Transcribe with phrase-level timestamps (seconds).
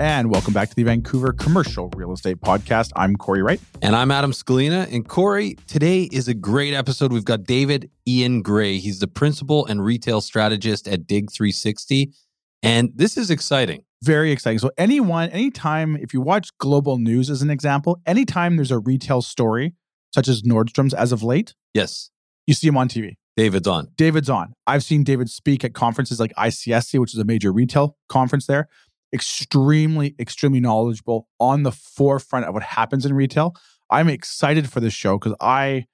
[0.00, 2.90] And welcome back to the Vancouver Commercial Real Estate Podcast.
[2.96, 3.60] I'm Cory Wright.
[3.82, 4.90] And I'm Adam Scalina.
[4.90, 7.12] And Cory, today is a great episode.
[7.12, 8.78] We've got David Ian Gray.
[8.78, 12.14] He's the principal and retail strategist at DIG 360.
[12.62, 13.84] And this is exciting.
[14.02, 14.58] Very exciting.
[14.58, 19.20] So, anyone, anytime, if you watch global news as an example, anytime there's a retail
[19.20, 19.74] story,
[20.14, 22.10] such as Nordstrom's as of late, Yes,
[22.46, 23.16] you see him on TV.
[23.36, 23.88] David's on.
[23.96, 24.54] David's on.
[24.66, 28.68] I've seen David speak at conferences like ICSC, which is a major retail conference there.
[29.12, 33.54] Extremely, extremely knowledgeable on the forefront of what happens in retail.
[33.90, 35.86] I'm excited for this show because I,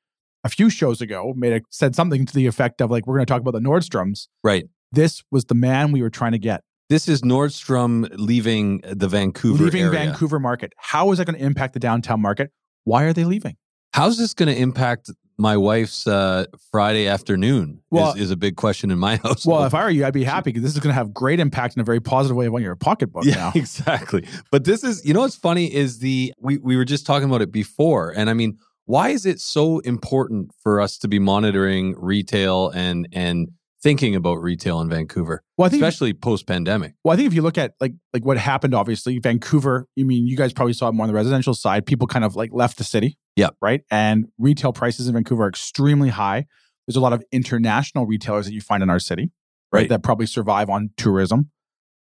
[0.45, 3.27] a few shows ago, made a, said something to the effect of like, we're going
[3.27, 4.29] to talk about the Nordstroms.
[4.45, 4.67] Right.
[4.93, 6.63] This was the man we were trying to get.
[6.89, 9.99] This is Nordstrom leaving uh, the Vancouver leaving area.
[9.99, 10.73] Vancouver market.
[10.77, 12.53] How is that going to impact the downtown market?
[12.85, 13.57] Why are they leaving?
[13.93, 17.83] How's this going to impact my wife's uh, Friday afternoon?
[17.91, 19.47] Well- is, is a big question in my house.
[19.47, 21.41] Well, if I were you, I'd be happy because this is going to have great
[21.41, 23.53] impact in a very positive way on your pocketbook yeah, now.
[23.55, 24.27] exactly.
[24.51, 27.43] But this is, you know, what's funny is the we we were just talking about
[27.43, 31.95] it before, and I mean, why is it so important for us to be monitoring
[31.99, 33.49] retail and and
[33.83, 36.95] thinking about retail in Vancouver, Well, I think especially post pandemic?
[37.05, 39.87] Well, I think if you look at like like what happened, obviously Vancouver.
[39.99, 41.87] I mean, you guys probably saw it more on the residential side.
[41.87, 43.19] People kind of like left the city.
[43.37, 43.51] Yeah.
[43.61, 43.83] Right.
[43.91, 46.47] And retail prices in Vancouver are extremely high.
[46.87, 49.33] There's a lot of international retailers that you find in our city,
[49.73, 49.81] right?
[49.81, 49.89] Right.
[49.89, 51.51] That probably survive on tourism.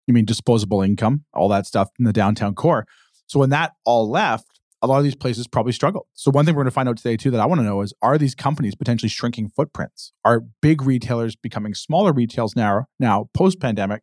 [0.07, 2.87] You mean disposable income, all that stuff in the downtown core.
[3.27, 4.54] So when that all left,
[4.85, 6.07] a lot of these places probably struggled.
[6.13, 7.81] So one thing we're going to find out today too that I want to know
[7.81, 10.13] is are these companies potentially shrinking footprints?
[10.27, 14.03] Are big retailers becoming smaller retails now now post pandemic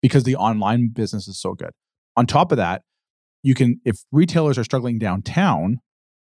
[0.00, 1.72] because the online business is so good?
[2.16, 2.82] On top of that,
[3.42, 5.80] you can if retailers are struggling downtown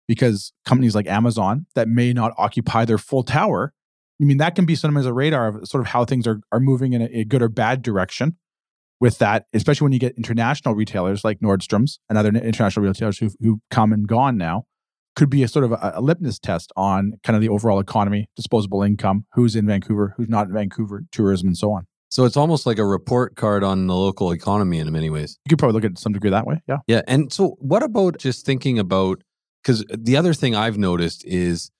[0.08, 3.72] because companies like Amazon that may not occupy their full tower,
[4.20, 6.60] I mean that can be sometimes a radar of sort of how things are are
[6.60, 8.38] moving in a, a good or bad direction
[9.00, 13.30] with that, especially when you get international retailers like Nordstrom's and other international retailers who
[13.40, 14.64] who come and gone now,
[15.16, 18.28] could be a sort of a, a litmus test on kind of the overall economy,
[18.36, 21.86] disposable income, who's in Vancouver, who's not in Vancouver, tourism, and so on.
[22.08, 25.36] So it's almost like a report card on the local economy in many ways.
[25.44, 26.62] You could probably look at it to some degree that way.
[26.68, 26.78] Yeah.
[26.86, 27.02] Yeah.
[27.08, 29.22] And so, what about just thinking about?
[29.62, 31.70] Because the other thing I've noticed is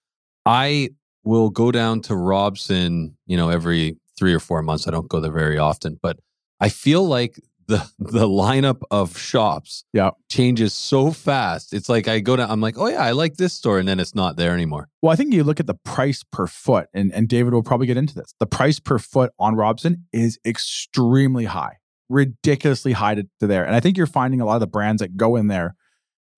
[0.44, 0.90] I
[1.22, 4.88] will go down to Robson, you know, every three or four months.
[4.88, 6.18] I don't go there very often, but
[6.60, 10.10] I feel like the the lineup of shops Yeah.
[10.30, 11.72] changes so fast.
[11.72, 13.98] It's like I go down, I'm like, oh yeah, I like this store, and then
[14.00, 14.88] it's not there anymore.
[15.02, 17.86] Well, I think you look at the price per foot, and, and David will probably
[17.86, 18.34] get into this.
[18.38, 21.78] The price per foot on Robson is extremely high,
[22.08, 23.64] ridiculously high to, to there.
[23.64, 25.74] And I think you're finding a lot of the brands that go in there,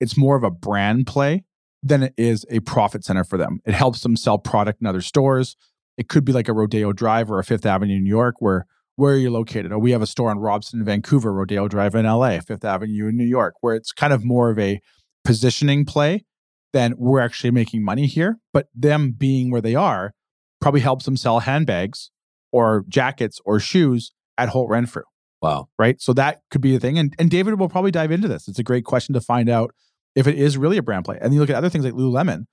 [0.00, 1.44] it's more of a brand play
[1.82, 3.60] than it is a profit center for them.
[3.64, 5.56] It helps them sell product in other stores.
[5.96, 8.66] It could be like a Rodeo Drive or a Fifth Avenue in New York, where
[8.96, 9.72] where are you located?
[9.72, 13.08] Oh, we have a store on Robson, in Vancouver, Rodeo Drive in LA, Fifth Avenue
[13.08, 14.80] in New York, where it's kind of more of a
[15.24, 16.24] positioning play
[16.72, 18.38] than we're actually making money here.
[18.52, 20.12] But them being where they are
[20.60, 22.10] probably helps them sell handbags
[22.52, 25.02] or jackets or shoes at Holt Renfrew,
[25.42, 25.68] Wow.
[25.78, 26.00] right?
[26.00, 26.98] So that could be the thing.
[26.98, 28.48] And, and David will probably dive into this.
[28.48, 29.72] It's a great question to find out
[30.14, 31.18] if it is really a brand play.
[31.20, 32.44] And you look at other things like Lululemon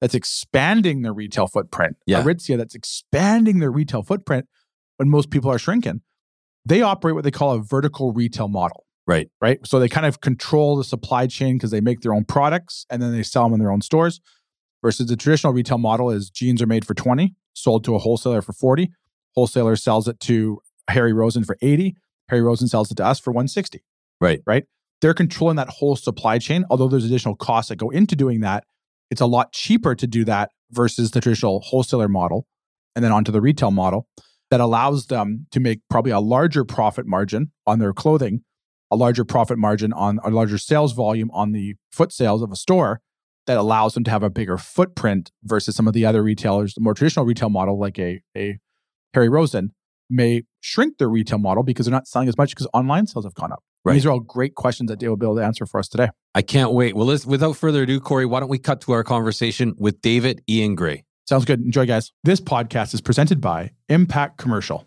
[0.00, 1.96] that's expanding their retail footprint.
[2.06, 2.22] Yeah.
[2.22, 4.46] Aritzia that's expanding their retail footprint
[5.02, 6.00] when most people are shrinking.
[6.64, 9.28] They operate what they call a vertical retail model Right.
[9.40, 9.58] right?
[9.66, 13.02] So they kind of control the supply chain because they make their own products and
[13.02, 14.20] then they sell them in their own stores.
[14.80, 18.42] Versus the traditional retail model is jeans are made for 20, sold to a wholesaler
[18.42, 18.92] for 40.
[19.34, 21.96] Wholesaler sells it to Harry Rosen for 80.
[22.28, 23.82] Harry Rosen sells it to us for 160.
[24.20, 24.40] Right.
[24.46, 24.64] Right.
[25.00, 26.64] They're controlling that whole supply chain.
[26.70, 28.62] Although there's additional costs that go into doing that,
[29.10, 32.46] it's a lot cheaper to do that versus the traditional wholesaler model
[32.94, 34.06] and then onto the retail model
[34.52, 38.42] that allows them to make probably a larger profit margin on their clothing
[38.90, 42.56] a larger profit margin on a larger sales volume on the foot sales of a
[42.56, 43.00] store
[43.46, 46.74] that allows them to have a bigger footprint versus some of the other retailers.
[46.74, 48.58] The more traditional retail model, like a, a
[49.14, 49.70] Harry Rosen,
[50.10, 53.34] may shrink their retail model because they're not selling as much because online sales have
[53.34, 53.64] gone up.
[53.82, 53.94] Right.
[53.94, 56.10] These are all great questions that Dave will be able to answer for us today.
[56.34, 56.94] I can't wait.
[56.94, 60.42] Well, let's, without further ado, Cory, why don't we cut to our conversation with David
[60.46, 61.04] Ian Gray?
[61.32, 61.60] Sounds good.
[61.62, 62.12] Enjoy, guys.
[62.24, 64.86] This podcast is presented by Impact Commercial.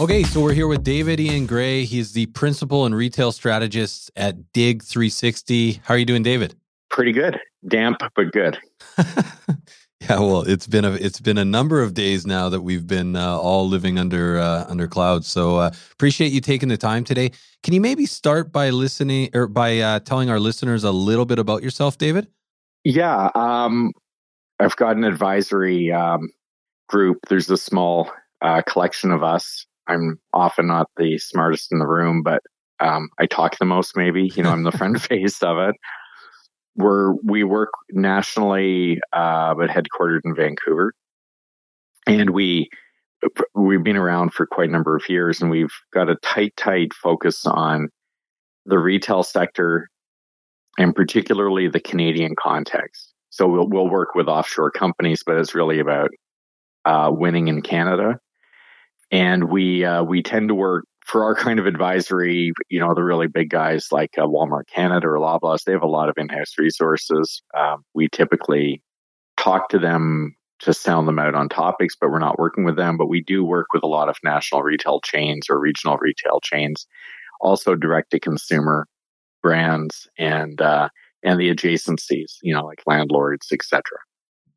[0.00, 1.84] Okay, so we're here with David Ian Gray.
[1.84, 5.80] He's the principal and retail strategist at DIG 360.
[5.84, 6.54] How are you doing, David?
[6.88, 7.38] Pretty good.
[7.68, 8.58] Damp, but good.
[10.08, 13.16] yeah, well, it's been a it's been a number of days now that we've been
[13.16, 15.26] uh, all living under uh, under clouds.
[15.28, 17.30] So uh, appreciate you taking the time today.
[17.62, 21.38] Can you maybe start by listening or by uh, telling our listeners a little bit
[21.38, 22.26] about yourself, David?
[22.84, 23.92] Yeah, um,
[24.60, 26.28] I've got an advisory um,
[26.88, 27.18] group.
[27.28, 28.12] There's a small
[28.42, 29.64] uh, collection of us.
[29.86, 32.42] I'm often not the smartest in the room, but
[32.80, 33.96] um, I talk the most.
[33.96, 35.76] Maybe you know I'm the front face of it.
[36.76, 40.92] We're we work nationally, uh, but headquartered in Vancouver,
[42.06, 42.68] and we
[43.54, 46.92] we've been around for quite a number of years, and we've got a tight, tight
[46.92, 47.88] focus on
[48.66, 49.88] the retail sector,
[50.78, 53.12] and particularly the Canadian context.
[53.30, 56.10] So we'll we'll work with offshore companies, but it's really about
[56.84, 58.18] uh, winning in Canada
[59.14, 62.52] and we uh, we tend to work for our kind of advisory.
[62.68, 65.86] You know, the really big guys like uh, Walmart Canada or Loblaws, they have a
[65.86, 67.42] lot of in-house resources.
[67.56, 68.82] Um, we typically
[69.36, 72.96] talk to them to sound them out on topics, but we're not working with them.
[72.96, 76.86] But we do work with a lot of national retail chains or regional retail chains,
[77.40, 78.86] also direct to consumer
[79.42, 80.88] brands and uh,
[81.22, 82.36] and the adjacencies.
[82.42, 83.82] You know, like landlords, etc.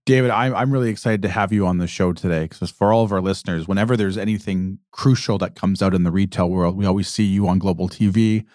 [0.08, 3.04] David, I'm, I'm really excited to have you on the show today because for all
[3.04, 6.86] of our listeners, whenever there's anything crucial that comes out in the retail world, we
[6.86, 8.46] always see you on global TV.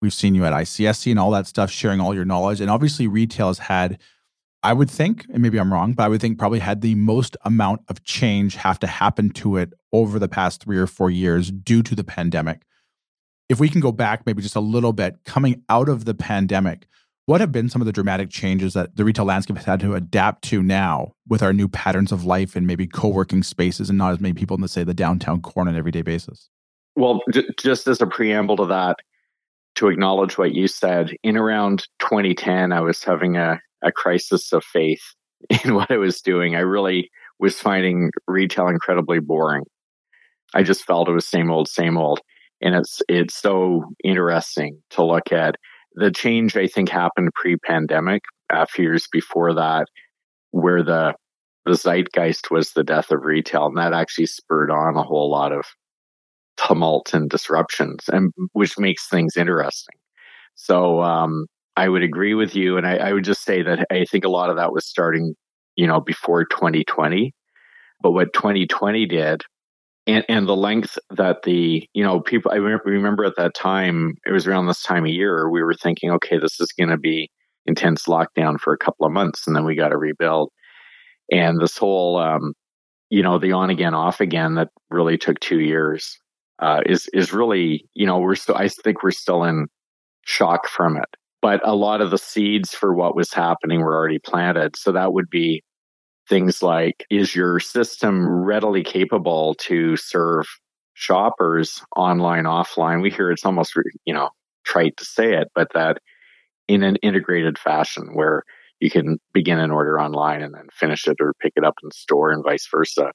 [0.00, 2.60] We've seen you at ICSC and all that stuff, sharing all your knowledge.
[2.60, 3.98] And obviously, retail has had,
[4.62, 7.36] I would think, and maybe I'm wrong, but I would think probably had the most
[7.44, 11.50] amount of change have to happen to it over the past three or four years
[11.50, 12.62] due to the pandemic.
[13.48, 16.86] If we can go back maybe just a little bit, coming out of the pandemic,
[17.30, 19.94] what have been some of the dramatic changes that the retail landscape has had to
[19.94, 24.10] adapt to now with our new patterns of life and maybe co-working spaces and not
[24.10, 26.48] as many people in the say the downtown core on an everyday basis?
[26.96, 28.96] Well, j- just as a preamble to that,
[29.76, 34.64] to acknowledge what you said, in around 2010, I was having a, a crisis of
[34.64, 35.14] faith
[35.64, 36.56] in what I was doing.
[36.56, 39.66] I really was finding retail incredibly boring.
[40.52, 42.18] I just felt it was same old, same old.
[42.60, 45.54] And it's it's so interesting to look at
[45.94, 49.86] the change I think happened pre-pandemic, a few years before that,
[50.50, 51.14] where the
[51.66, 55.52] the zeitgeist was the death of retail, and that actually spurred on a whole lot
[55.52, 55.64] of
[56.56, 59.96] tumult and disruptions, and which makes things interesting.
[60.54, 61.46] So um,
[61.76, 64.30] I would agree with you, and I, I would just say that I think a
[64.30, 65.34] lot of that was starting,
[65.76, 67.32] you know, before 2020.
[68.02, 69.42] But what 2020 did
[70.10, 74.32] and and the length that the you know people I remember at that time it
[74.32, 77.30] was around this time of year we were thinking okay this is going to be
[77.66, 80.50] intense lockdown for a couple of months and then we got to rebuild.
[81.30, 82.54] And this whole um,
[83.10, 86.18] you know the on again off again that really took two years
[86.58, 89.66] uh, is is really you know we're still I think we're still in
[90.24, 91.08] shock from it.
[91.42, 95.12] But a lot of the seeds for what was happening were already planted so that
[95.12, 95.62] would be
[96.30, 100.46] things like is your system readily capable to serve
[100.94, 103.02] shoppers online offline?
[103.02, 103.74] We hear it's almost
[104.06, 104.30] you know
[104.64, 105.98] trite to say it but that
[106.68, 108.44] in an integrated fashion where
[108.78, 111.90] you can begin an order online and then finish it or pick it up in
[111.90, 113.12] store and vice versa.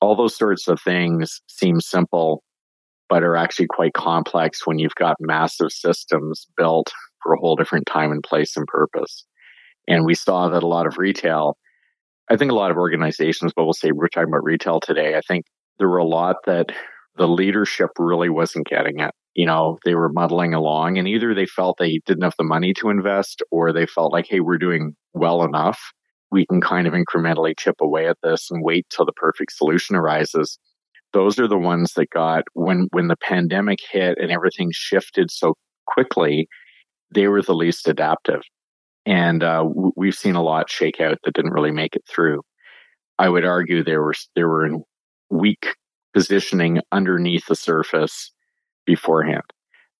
[0.00, 2.42] All those sorts of things seem simple
[3.10, 6.92] but are actually quite complex when you've got massive systems built
[7.22, 9.26] for a whole different time and place and purpose.
[9.88, 11.56] And we saw that a lot of retail
[12.30, 15.16] I think a lot of organizations, but we'll say we're talking about retail today.
[15.16, 15.46] I think
[15.78, 16.70] there were a lot that
[17.16, 19.10] the leadership really wasn't getting it.
[19.34, 22.72] You know, they were muddling along and either they felt they didn't have the money
[22.74, 25.80] to invest or they felt like, hey, we're doing well enough.
[26.30, 29.96] We can kind of incrementally chip away at this and wait till the perfect solution
[29.96, 30.56] arises.
[31.12, 35.54] Those are the ones that got when when the pandemic hit and everything shifted so
[35.86, 36.46] quickly,
[37.12, 38.42] they were the least adaptive.
[39.06, 39.66] And uh,
[39.96, 42.42] we've seen a lot shake out that didn't really make it through.
[43.18, 44.68] I would argue there were there were
[45.30, 45.76] weak
[46.14, 48.32] positioning underneath the surface
[48.86, 49.42] beforehand.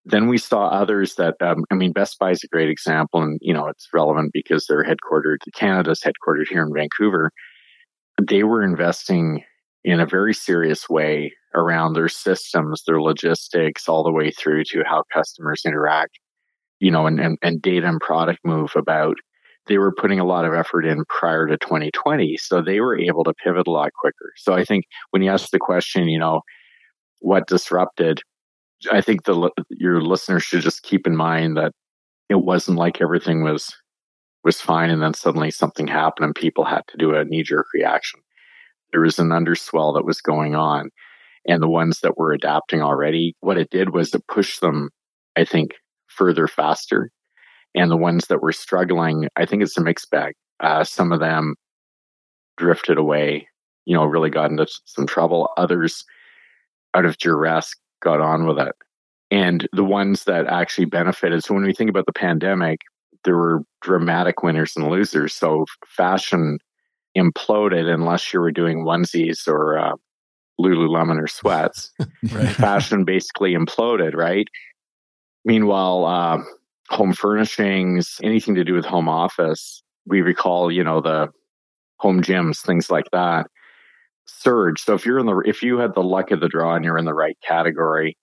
[0.04, 3.38] Then we saw others that um, I mean, Best Buy is a great example, and
[3.42, 5.38] you know it's relevant because they're headquartered.
[5.54, 7.30] Canada's headquartered here in Vancouver.
[8.28, 9.44] They were investing
[9.84, 14.82] in a very serious way around their systems, their logistics, all the way through to
[14.86, 16.18] how customers interact,
[16.80, 19.16] you know, and, and, and data and product move about.
[19.66, 22.36] They were putting a lot of effort in prior to 2020.
[22.38, 24.32] So they were able to pivot a lot quicker.
[24.36, 26.40] So I think when you ask the question, you know,
[27.20, 28.22] what disrupted,
[28.90, 31.72] I think the your listeners should just keep in mind that
[32.28, 33.76] it wasn't like everything was
[34.42, 37.66] was fine and then suddenly something happened and people had to do a knee jerk
[37.74, 38.20] reaction.
[38.90, 40.90] There was an underswell that was going on
[41.46, 44.90] and the ones that were adapting already, what it did was it pushed them,
[45.36, 45.72] I think,
[46.20, 47.10] further faster.
[47.74, 50.34] And the ones that were struggling, I think it's a mixed bag.
[50.60, 51.54] Uh, some of them
[52.58, 53.48] drifted away,
[53.86, 55.48] you know, really got into some trouble.
[55.56, 56.04] Others,
[56.94, 58.74] out of duress, got on with it.
[59.30, 61.42] And the ones that actually benefited.
[61.42, 62.82] So when we think about the pandemic,
[63.24, 65.34] there were dramatic winners and losers.
[65.34, 66.58] So fashion
[67.16, 69.94] imploded unless you were doing onesies or uh,
[70.60, 71.90] Lululemon or sweats.
[72.32, 72.48] right.
[72.48, 74.48] Fashion basically imploded, right?
[75.44, 76.38] Meanwhile, uh,
[76.88, 81.28] home furnishings, anything to do with home office, we recall, you know, the
[81.98, 83.46] home gyms, things like that,
[84.26, 84.80] surge.
[84.80, 86.98] So if you're in the, if you had the luck of the draw and you're
[86.98, 88.16] in the right category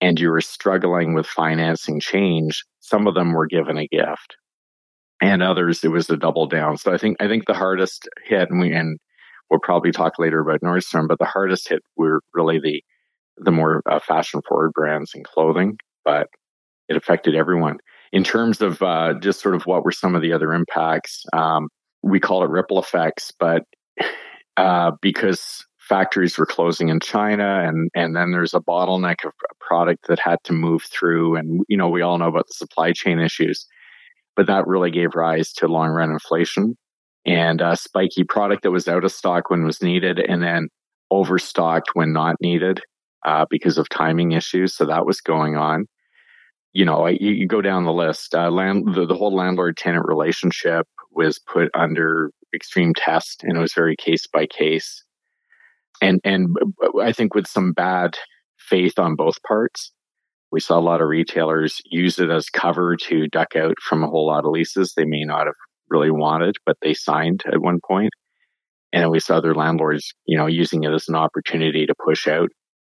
[0.00, 4.36] and you were struggling with financing change, some of them were given a gift
[5.20, 6.76] and others it was a double down.
[6.76, 8.98] So I think, I think the hardest hit and we, and
[9.50, 12.82] we'll probably talk later about Nordstrom, but the hardest hit were really the
[13.42, 16.28] the more uh, fashion forward brands and clothing, but
[16.90, 17.78] it affected everyone.
[18.12, 21.68] In terms of uh, just sort of what were some of the other impacts, um,
[22.02, 23.62] we call it ripple effects, but
[24.56, 29.64] uh, because factories were closing in China, and and then there's a bottleneck of a
[29.64, 32.92] product that had to move through, and you know we all know about the supply
[32.92, 33.66] chain issues,
[34.36, 36.76] but that really gave rise to long run inflation
[37.26, 40.68] and a spiky product that was out of stock when was needed and then
[41.10, 42.80] overstocked when not needed
[43.26, 44.74] uh, because of timing issues.
[44.74, 45.86] So that was going on.
[46.72, 48.34] You know, you, you go down the list.
[48.34, 53.60] Uh, land, the, the whole landlord tenant relationship was put under extreme test, and it
[53.60, 55.04] was very case by case.
[56.00, 56.56] And and
[57.02, 58.16] I think with some bad
[58.58, 59.92] faith on both parts,
[60.52, 64.08] we saw a lot of retailers use it as cover to duck out from a
[64.08, 65.54] whole lot of leases they may not have
[65.88, 68.10] really wanted, but they signed at one point.
[68.92, 72.48] And we saw other landlords, you know, using it as an opportunity to push out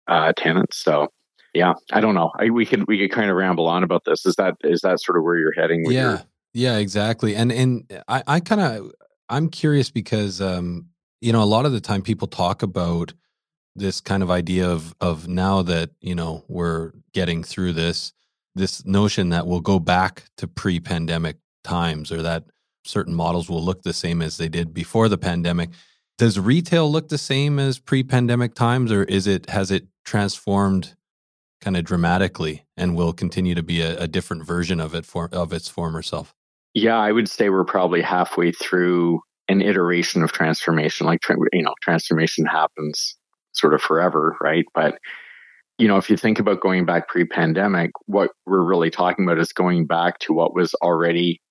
[0.08, 0.82] uh, tenants.
[0.84, 1.08] So,
[1.56, 2.32] yeah, I don't know.
[2.38, 4.26] I, we could we could kind of ramble on about this.
[4.26, 5.86] Is that is that sort of where you're heading?
[5.90, 6.22] yeah, your-
[6.54, 7.36] yeah, exactly.
[7.36, 8.92] And and I, I kind of
[9.30, 10.88] I'm curious because um,
[11.22, 13.14] you know a lot of the time people talk about
[13.76, 18.14] this kind of idea of of now that you know we're getting through this
[18.56, 22.46] this notion that we'll go back to pre-pandemic times or that
[22.86, 25.70] certain models will look the same as they did before the pandemic.
[26.18, 30.96] Does retail look the same as pre-pandemic times, or is it has it transformed
[31.66, 35.28] kind of dramatically and will continue to be a, a different version of it for
[35.32, 36.32] of its former self?
[36.76, 41.08] Yeah, I would say we're probably halfway through an iteration of transformation.
[41.08, 43.18] Like you know, transformation happens
[43.54, 44.66] sort of forever, right?
[44.76, 45.00] But
[45.80, 49.52] you know, if you think about going back pre-pandemic, what we're really talking about is
[49.52, 51.42] going back to what was already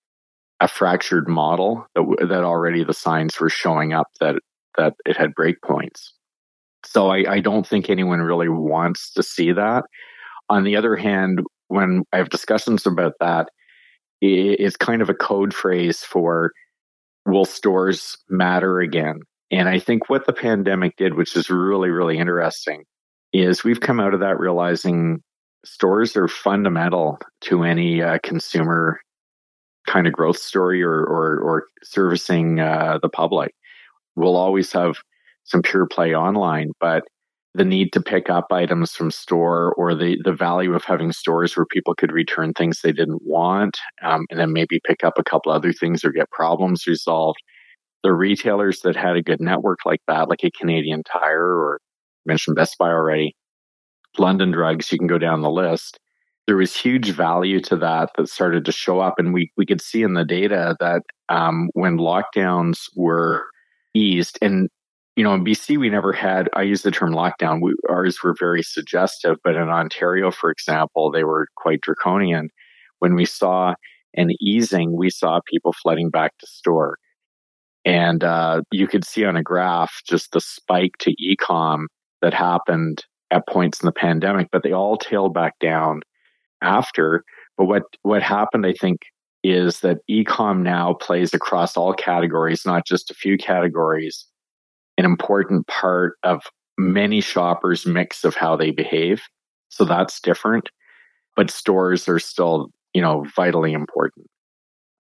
[0.61, 4.37] a fractured model that, that already the signs were showing up that
[4.79, 6.11] that it had breakpoints.
[6.85, 9.85] So I, I don't think anyone really wants to see that.
[10.49, 13.49] On the other hand, when I have discussions about that,
[14.21, 16.53] it, it's kind of a code phrase for
[17.27, 19.21] will stores matter again?
[19.51, 22.85] And I think what the pandemic did, which is really, really interesting,
[23.33, 25.23] is we've come out of that realizing
[25.65, 29.01] stores are fundamental to any uh, consumer
[29.87, 33.55] kind of growth story or or, or servicing uh, the public.
[34.17, 34.97] We'll always have
[35.45, 37.05] some pure play online, but
[37.55, 41.57] the need to pick up items from store or the, the value of having stores
[41.57, 45.25] where people could return things they didn't want um, and then maybe pick up a
[45.25, 47.39] couple other things or get problems resolved.
[48.03, 51.81] The retailers that had a good network like that, like a Canadian Tire or
[52.27, 53.37] mentioned Best Buy already,
[54.19, 55.99] London Drugs, you can go down the list
[56.47, 59.15] there was huge value to that that started to show up.
[59.19, 63.47] And we, we could see in the data that um, when lockdowns were
[63.95, 64.69] eased, and
[65.17, 68.35] you know, in BC, we never had, I use the term lockdown, we, ours were
[68.39, 72.51] very suggestive, but in Ontario, for example, they were quite draconian.
[72.99, 73.75] When we saw
[74.15, 76.99] an easing, we saw people flooding back to store.
[77.85, 81.85] And uh, you could see on a graph just the spike to ecom
[82.23, 86.01] that happened at points in the pandemic, but they all tailed back down
[86.63, 87.25] after.
[87.59, 89.01] But what what happened, I think,
[89.43, 94.27] is that ecom now plays across all categories, not just a few categories,
[94.99, 96.43] an important part of
[96.79, 99.23] many shoppers' mix of how they behave.
[99.69, 100.69] So that's different.
[101.37, 104.27] But stores are still, you know, vitally important.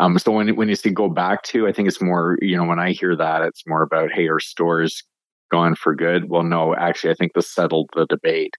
[0.01, 2.65] Um, so when when you say go back to, I think it's more, you know,
[2.65, 5.03] when I hear that, it's more about, hey, are stores
[5.53, 6.29] gone for good?
[6.29, 8.55] Well, no, actually, I think this settled the debate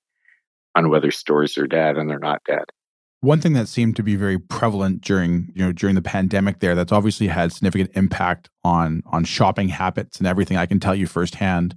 [0.75, 2.65] on whether stores are dead and they're not dead.
[3.25, 6.75] One thing that seemed to be very prevalent during, you know, during the pandemic there
[6.75, 10.58] that's obviously had significant impact on on shopping habits and everything.
[10.58, 11.74] I can tell you firsthand,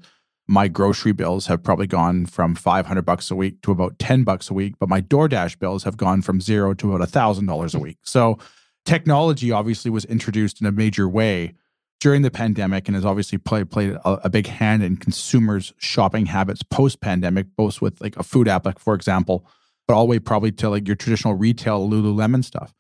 [0.47, 4.51] my grocery bills have probably gone from 500 bucks a week to about 10 bucks
[4.51, 7.97] a week, but my DoorDash bills have gone from 0 to about $1000 a week.
[8.03, 8.39] So
[8.85, 11.55] technology obviously was introduced in a major way
[11.99, 16.27] during the pandemic and has obviously played played a, a big hand in consumers' shopping
[16.27, 19.47] habits post pandemic, both with like a food app, like for example,
[19.89, 22.73] but all the way probably to like your traditional retail Lululemon stuff.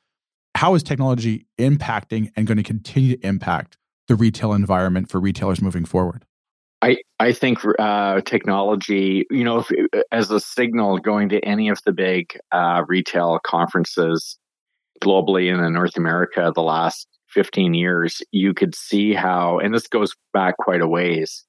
[0.55, 5.63] How is technology impacting and going to continue to impact the retail environment for retailers
[5.63, 6.25] moving forward?
[6.83, 9.71] I, I think uh, technology, you know, if,
[10.13, 14.39] as a signal going to any of the big uh, retail conferences
[15.03, 19.89] globally and in North America the last 15 years, you could see how, and this
[19.89, 21.45] goes back quite a ways,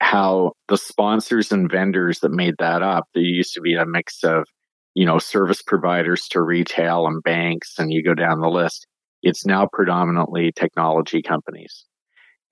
[0.00, 4.24] how the sponsors and vendors that made that up, there used to be a mix
[4.24, 4.46] of
[4.94, 8.86] you know, service providers to retail and banks, and you go down the list.
[9.22, 11.84] It's now predominantly technology companies.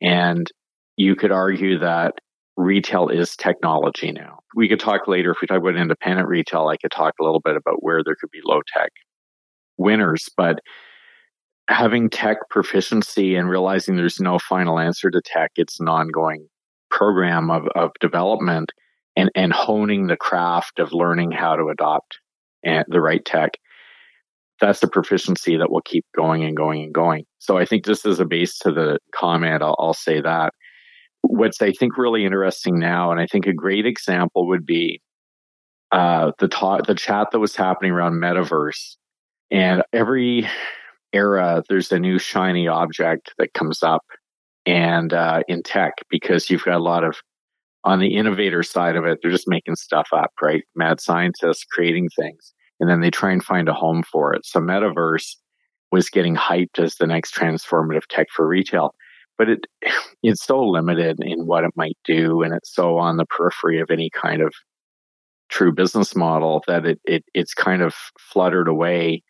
[0.00, 0.50] And
[0.96, 2.14] you could argue that
[2.56, 4.40] retail is technology now.
[4.54, 7.40] We could talk later, if we talk about independent retail, I could talk a little
[7.40, 8.90] bit about where there could be low tech
[9.76, 10.28] winners.
[10.36, 10.58] But
[11.68, 16.48] having tech proficiency and realizing there's no final answer to tech, it's an ongoing
[16.90, 18.72] program of, of development
[19.16, 22.18] and, and honing the craft of learning how to adopt
[22.64, 23.52] and the right tech,
[24.60, 27.24] that's the proficiency that will keep going and going and going.
[27.38, 30.52] So I think just as a base to the comment, I'll, I'll say that.
[31.22, 35.00] What's I think really interesting now, and I think a great example would be
[35.90, 38.96] uh, the ta- the chat that was happening around metaverse,
[39.50, 40.48] and every
[41.12, 44.04] era there's a new shiny object that comes up,
[44.64, 47.16] and uh, in tech because you've got a lot of
[47.88, 50.62] on the innovator side of it, they're just making stuff up, right?
[50.76, 54.44] Mad scientists creating things, and then they try and find a home for it.
[54.44, 55.36] So metaverse
[55.90, 58.94] was getting hyped as the next transformative tech for retail,
[59.38, 59.66] but it
[60.22, 63.90] it's so limited in what it might do, and it's so on the periphery of
[63.90, 64.52] any kind of
[65.48, 69.22] true business model that it, it it's kind of fluttered away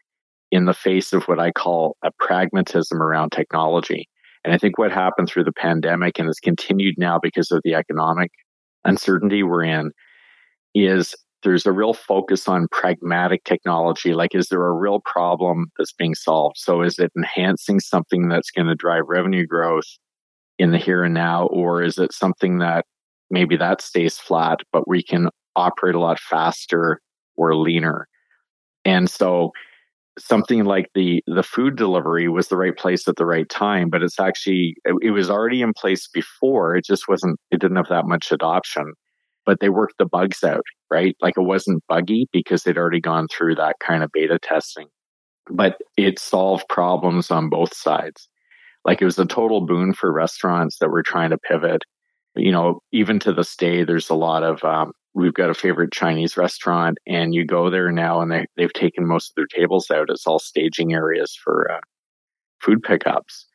[0.51, 4.09] in the face of what I call a pragmatism around technology.
[4.45, 7.75] And I think what happened through the pandemic and has continued now because of the
[7.75, 8.33] economic
[8.89, 9.93] uncertainty we're in
[10.75, 14.15] is there's a real focus on pragmatic technology.
[14.15, 16.57] Like, is there a real problem that's being solved?
[16.59, 19.87] So, is it enhancing something that's going to drive revenue growth
[20.59, 21.47] in the here and now?
[21.47, 22.87] Or is it something that
[23.31, 27.01] maybe that stays flat, but we can operate a lot faster
[27.37, 28.09] or leaner?
[28.85, 29.53] And so,
[30.19, 34.03] something like the the food delivery was the right place at the right time but
[34.03, 37.89] it's actually it, it, was already in place before it just wasn't it didn't have
[37.89, 38.93] that much adoption.
[39.47, 41.17] But they worked the bugs out right?
[41.21, 44.89] Like it wasn't buggy because they'd already gone through that kind of beta testing.
[45.51, 48.29] But it solved problems on both sides.
[48.85, 51.83] Like it was a total boon for restaurants that were trying to pivot.
[52.37, 55.93] You know even to this day there's a lot of um, we've got a favorite
[55.93, 59.91] Chinese restaurant, and you go there now, and they they've taken most of their tables
[59.91, 60.11] out.
[60.11, 61.81] It's all staging areas for uh,
[62.63, 63.47] food pickups.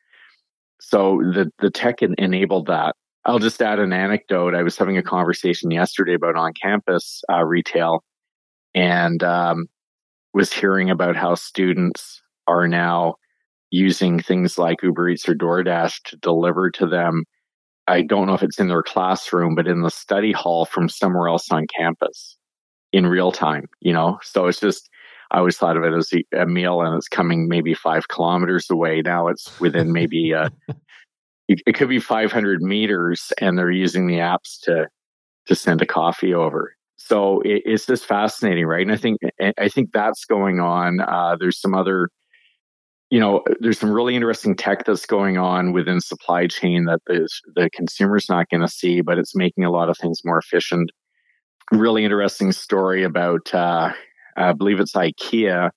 [0.80, 2.94] So the the tech enabled that.
[3.24, 4.54] I'll just add an anecdote.
[4.54, 8.04] I was having a conversation yesterday about on campus uh, retail,
[8.74, 9.66] and um,
[10.34, 13.14] was hearing about how students are now
[13.70, 17.24] using things like Uber Eats or DoorDash to deliver to them
[17.86, 21.28] I don't know if it's in their classroom, but in the study hall from somewhere
[21.28, 22.36] else on campus
[22.92, 24.18] in real time, you know?
[24.22, 24.88] So it's just,
[25.30, 29.02] I always thought of it as a meal and it's coming maybe five kilometers away.
[29.02, 30.48] Now it's within maybe, uh,
[31.48, 34.88] it could be 500 meters and they're using the apps to,
[35.46, 36.74] to send a coffee over.
[36.96, 38.80] So it, it's just fascinating, right?
[38.80, 39.20] And I think,
[39.58, 41.00] I think that's going on.
[41.00, 42.08] Uh, there's some other,
[43.10, 47.28] you know, there's some really interesting tech that's going on within supply chain that the,
[47.54, 50.90] the consumer's not going to see, but it's making a lot of things more efficient.
[51.70, 53.92] Really interesting story about, uh,
[54.36, 55.70] I believe it's IKEA.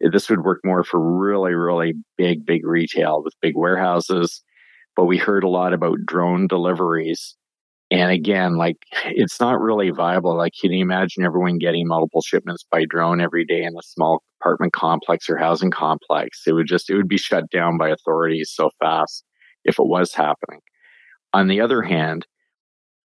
[0.00, 4.42] This would work more for really, really big, big retail with big warehouses.
[4.96, 7.36] But we heard a lot about drone deliveries.
[7.94, 10.36] And again, like it's not really viable.
[10.36, 14.20] Like, can you imagine everyone getting multiple shipments by drone every day in a small
[14.40, 16.40] apartment complex or housing complex?
[16.44, 19.22] It would just, it would be shut down by authorities so fast
[19.64, 20.58] if it was happening.
[21.34, 22.26] On the other hand,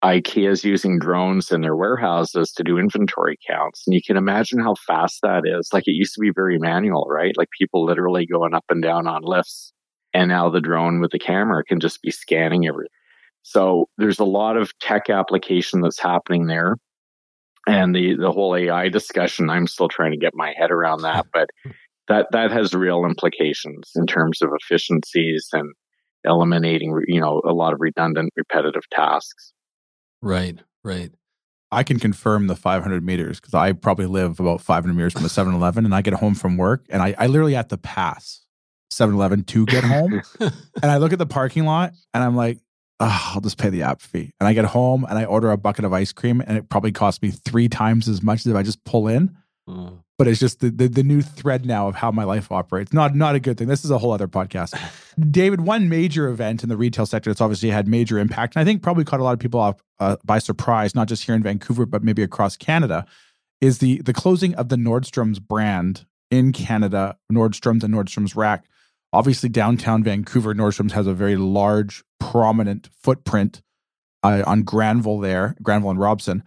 [0.06, 3.84] IKEA is using drones in their warehouses to do inventory counts.
[3.86, 5.68] And you can imagine how fast that is.
[5.74, 7.36] Like it used to be very manual, right?
[7.36, 9.74] Like people literally going up and down on lifts.
[10.14, 12.88] And now the drone with the camera can just be scanning everything.
[13.48, 16.76] So there's a lot of tech application that's happening there.
[17.66, 21.28] And the, the whole AI discussion, I'm still trying to get my head around that,
[21.34, 21.50] but
[22.10, 25.74] that, that has real implications in terms of efficiencies and
[26.26, 29.54] eliminating, you know, a lot of redundant, repetitive tasks.
[30.22, 31.12] Right, right.
[31.72, 35.30] I can confirm the 500 meters because I probably live about 500 meters from a
[35.30, 38.42] 7 Eleven and I get home from work and I, I literally have to pass
[38.92, 40.22] 7 Eleven to get home.
[40.42, 40.52] and
[40.92, 42.60] I look at the parking lot and I'm like,
[43.00, 44.34] oh, I'll just pay the app fee.
[44.40, 46.92] And I get home and I order a bucket of ice cream and it probably
[46.92, 49.36] costs me three times as much as if I just pull in.
[49.70, 52.92] Mm but it's just the, the, the new thread now of how my life operates.
[52.92, 53.68] Not not a good thing.
[53.68, 54.78] This is a whole other podcast.
[55.32, 58.66] David, one major event in the retail sector that's obviously had major impact, and I
[58.66, 61.44] think probably caught a lot of people off uh, by surprise, not just here in
[61.44, 63.06] Vancouver, but maybe across Canada,
[63.62, 67.18] is the the closing of the Nordstrom's brand in Canada.
[67.32, 68.66] Nordstrom's and Nordstrom's Rack.
[69.14, 73.62] Obviously, downtown Vancouver, Nordstrom's has a very large, prominent footprint
[74.24, 76.44] uh, on Granville there, Granville and Robson.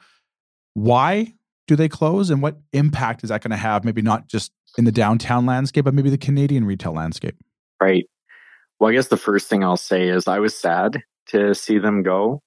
[0.74, 1.34] Why
[1.66, 4.84] do they close and what impact is that going to have maybe not just in
[4.84, 7.36] the downtown landscape but maybe the canadian retail landscape?
[7.80, 8.06] Right.
[8.78, 12.02] Well i guess the first thing i'll say is i was sad to see them
[12.02, 12.42] go.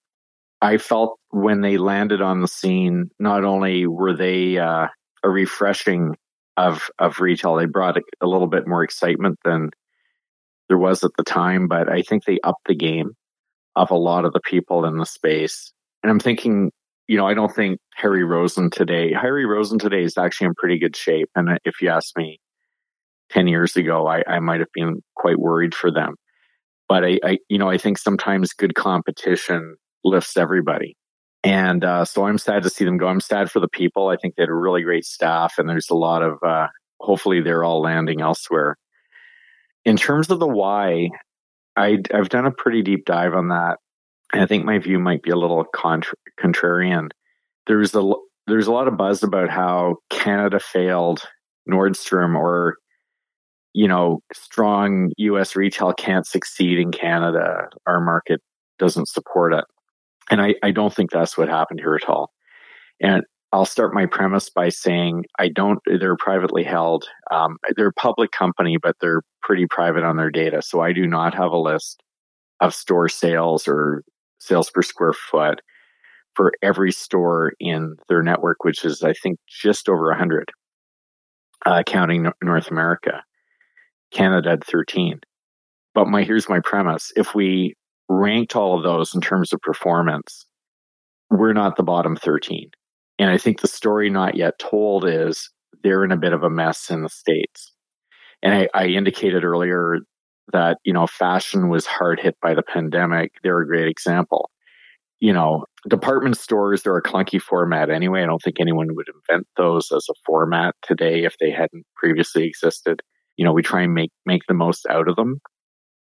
[0.61, 4.87] I felt when they landed on the scene not only were they uh,
[5.23, 6.15] a refreshing
[6.55, 9.71] of of retail they brought a, a little bit more excitement than
[10.73, 13.11] there was at the time but i think they upped the game
[13.75, 16.71] of a lot of the people in the space and i'm thinking
[17.07, 20.79] you know, I don't think Harry Rosen today, Harry Rosen today is actually in pretty
[20.79, 21.29] good shape.
[21.35, 22.39] And if you ask me
[23.29, 26.15] 10 years ago, I, I might have been quite worried for them.
[26.87, 30.95] But I, I, you know, I think sometimes good competition lifts everybody.
[31.43, 33.07] And uh, so I'm sad to see them go.
[33.07, 34.07] I'm sad for the people.
[34.07, 36.67] I think they had a really great staff, and there's a lot of, uh,
[37.01, 38.77] hopefully, they're all landing elsewhere.
[39.85, 41.09] In terms of the why,
[41.75, 43.77] I, I've done a pretty deep dive on that.
[44.33, 47.09] I think my view might be a little contra- contrarian.
[47.67, 48.13] There's a
[48.47, 51.21] there's a lot of buzz about how Canada failed
[51.69, 52.77] Nordstrom or
[53.73, 57.69] you know strong US retail can't succeed in Canada.
[57.85, 58.41] Our market
[58.79, 59.65] doesn't support it.
[60.29, 62.31] And I, I don't think that's what happened here at all.
[62.99, 67.05] And I'll start my premise by saying I don't, they're privately held.
[67.29, 70.63] Um, they're a public company, but they're pretty private on their data.
[70.63, 72.01] So I do not have a list
[72.61, 74.03] of store sales or
[74.39, 75.61] sales per square foot
[76.35, 80.51] for every store in their network, which is, I think, just over 100,
[81.67, 83.23] uh, counting North America.
[84.11, 85.19] Canada had 13.
[85.93, 87.75] But my here's my premise: if we
[88.09, 90.47] ranked all of those in terms of performance,
[91.29, 92.71] we're not the bottom 13.
[93.19, 95.49] And I think the story not yet told is
[95.83, 97.71] they're in a bit of a mess in the states.
[98.41, 99.99] And I, I indicated earlier
[100.51, 103.31] that you know fashion was hard hit by the pandemic.
[103.43, 104.49] They're a great example.
[105.19, 108.23] You know, department stores they're a clunky format anyway.
[108.23, 112.43] I don't think anyone would invent those as a format today if they hadn't previously
[112.45, 113.01] existed.
[113.37, 115.39] You know, we try and make make the most out of them.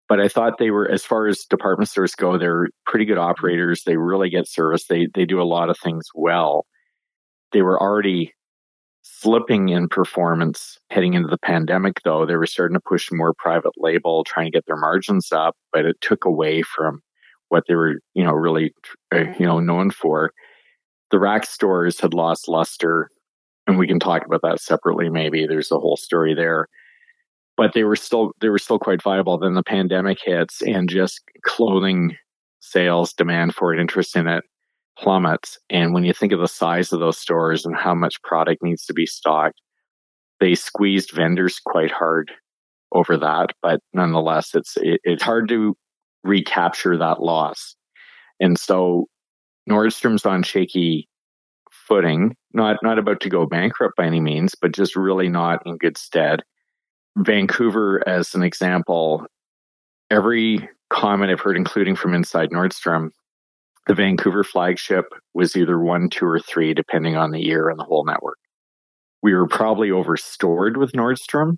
[0.09, 3.82] But I thought they were, as far as department stores go, they're pretty good operators.
[3.85, 4.87] They really get service.
[4.87, 6.66] They they do a lot of things well.
[7.52, 8.32] They were already
[9.02, 12.26] slipping in performance heading into the pandemic, though.
[12.26, 15.85] They were starting to push more private label, trying to get their margins up, but
[15.85, 17.00] it took away from
[17.48, 18.74] what they were, you know, really,
[19.14, 20.32] uh, you know, known for.
[21.11, 23.09] The rack stores had lost luster,
[23.66, 25.09] and we can talk about that separately.
[25.09, 26.66] Maybe there's a whole story there,
[27.56, 29.38] but they were still they were still quite viable.
[29.38, 32.16] Then the pandemic hits, and just clothing
[32.59, 34.42] sales, demand for it, interest in it
[34.98, 35.59] plummets.
[35.70, 38.85] And when you think of the size of those stores and how much product needs
[38.87, 39.61] to be stocked,
[40.40, 42.30] they squeezed vendors quite hard
[42.92, 43.50] over that.
[43.62, 45.76] But nonetheless, it's it, it's hard to
[46.24, 47.74] recapture that loss.
[48.40, 49.06] And so
[49.68, 51.09] Nordstrom's on shaky
[51.70, 55.76] footing, not not about to go bankrupt by any means, but just really not in
[55.78, 56.42] good stead.
[57.18, 59.24] Vancouver, as an example,
[60.11, 63.11] every comment I've heard, including from inside Nordstrom,
[63.87, 67.85] the Vancouver flagship was either one, two, or three, depending on the year and the
[67.85, 68.38] whole network.
[69.22, 71.57] We were probably overstored with Nordstrom,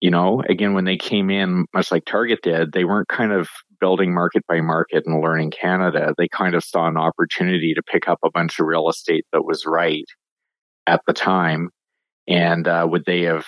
[0.00, 3.48] You know, again, when they came in, much like Target did, they weren't kind of
[3.80, 6.14] building market by market and learning Canada.
[6.18, 9.44] They kind of saw an opportunity to pick up a bunch of real estate that
[9.44, 10.04] was right
[10.86, 11.70] at the time.
[12.28, 13.46] And uh, would they have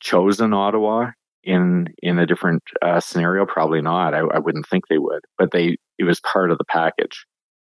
[0.00, 1.10] chosen Ottawa
[1.42, 3.46] in in a different uh, scenario?
[3.46, 4.14] Probably not.
[4.14, 5.20] I, I wouldn't think they would.
[5.38, 7.26] But they it was part of the package.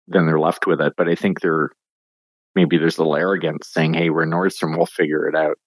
[0.07, 0.93] Then they're left with it.
[0.97, 1.69] But I think they're
[2.55, 4.77] maybe there's a little arrogance saying, "Hey, we're Nordstrom.
[4.77, 5.57] We'll figure it out."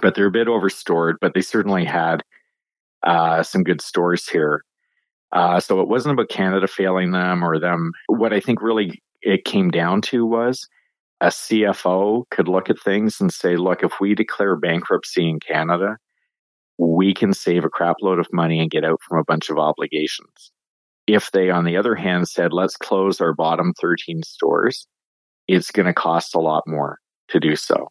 [0.00, 1.16] But they're a bit overstored.
[1.20, 2.22] But they certainly had
[3.02, 4.64] uh, some good stores here.
[5.32, 7.92] Uh, so it wasn't about Canada failing them or them.
[8.06, 10.68] What I think really it came down to was
[11.20, 15.96] a CFO could look at things and say, look, if we declare bankruptcy in Canada,
[16.78, 20.52] we can save a crapload of money and get out from a bunch of obligations.
[21.06, 24.86] If they, on the other hand, said, let's close our bottom 13 stores,
[25.48, 27.88] it's going to cost a lot more to do so.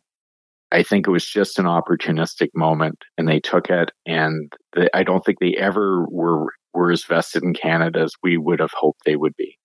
[0.72, 3.92] I think it was just an opportunistic moment and they took it.
[4.06, 4.52] And
[4.94, 8.74] I don't think they ever were, were as vested in Canada as we would have
[8.74, 9.58] hoped they would be.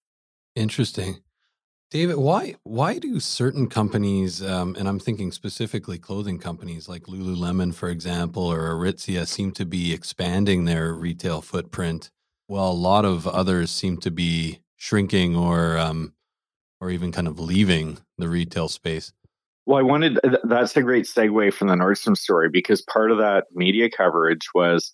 [0.54, 1.22] Interesting.
[1.90, 7.74] David, why why do certain companies, um, and I'm thinking specifically clothing companies like Lululemon,
[7.74, 12.10] for example, or Aritzia, seem to be expanding their retail footprint,
[12.46, 16.12] while a lot of others seem to be shrinking or um,
[16.80, 19.12] or even kind of leaving the retail space?
[19.66, 23.46] Well, I wanted that's a great segue from the Nordstrom story because part of that
[23.52, 24.92] media coverage was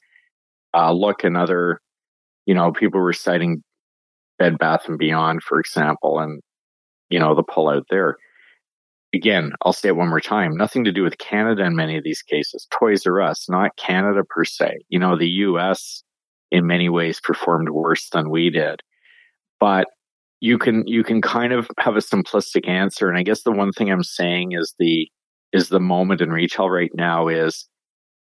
[0.73, 1.81] uh, look, another,
[2.47, 3.63] you know, people were citing
[4.39, 6.41] Bed Bath and Beyond, for example, and
[7.11, 8.17] you know, the pullout there.
[9.15, 10.57] Again, I'll say it one more time.
[10.57, 12.67] Nothing to do with Canada in many of these cases.
[12.71, 14.79] Toys R Us, not Canada per se.
[14.89, 16.03] You know, the US
[16.51, 18.81] in many ways performed worse than we did.
[19.59, 19.87] But
[20.41, 23.09] you can you can kind of have a simplistic answer.
[23.09, 25.09] And I guess the one thing I'm saying is the
[25.53, 27.67] is the moment in retail right now is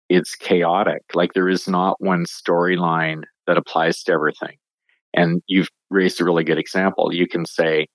[0.09, 1.03] it's chaotic.
[1.13, 4.57] Like there is not one storyline that applies to everything.
[5.13, 7.13] And you've raised a really good example.
[7.13, 7.87] You can say,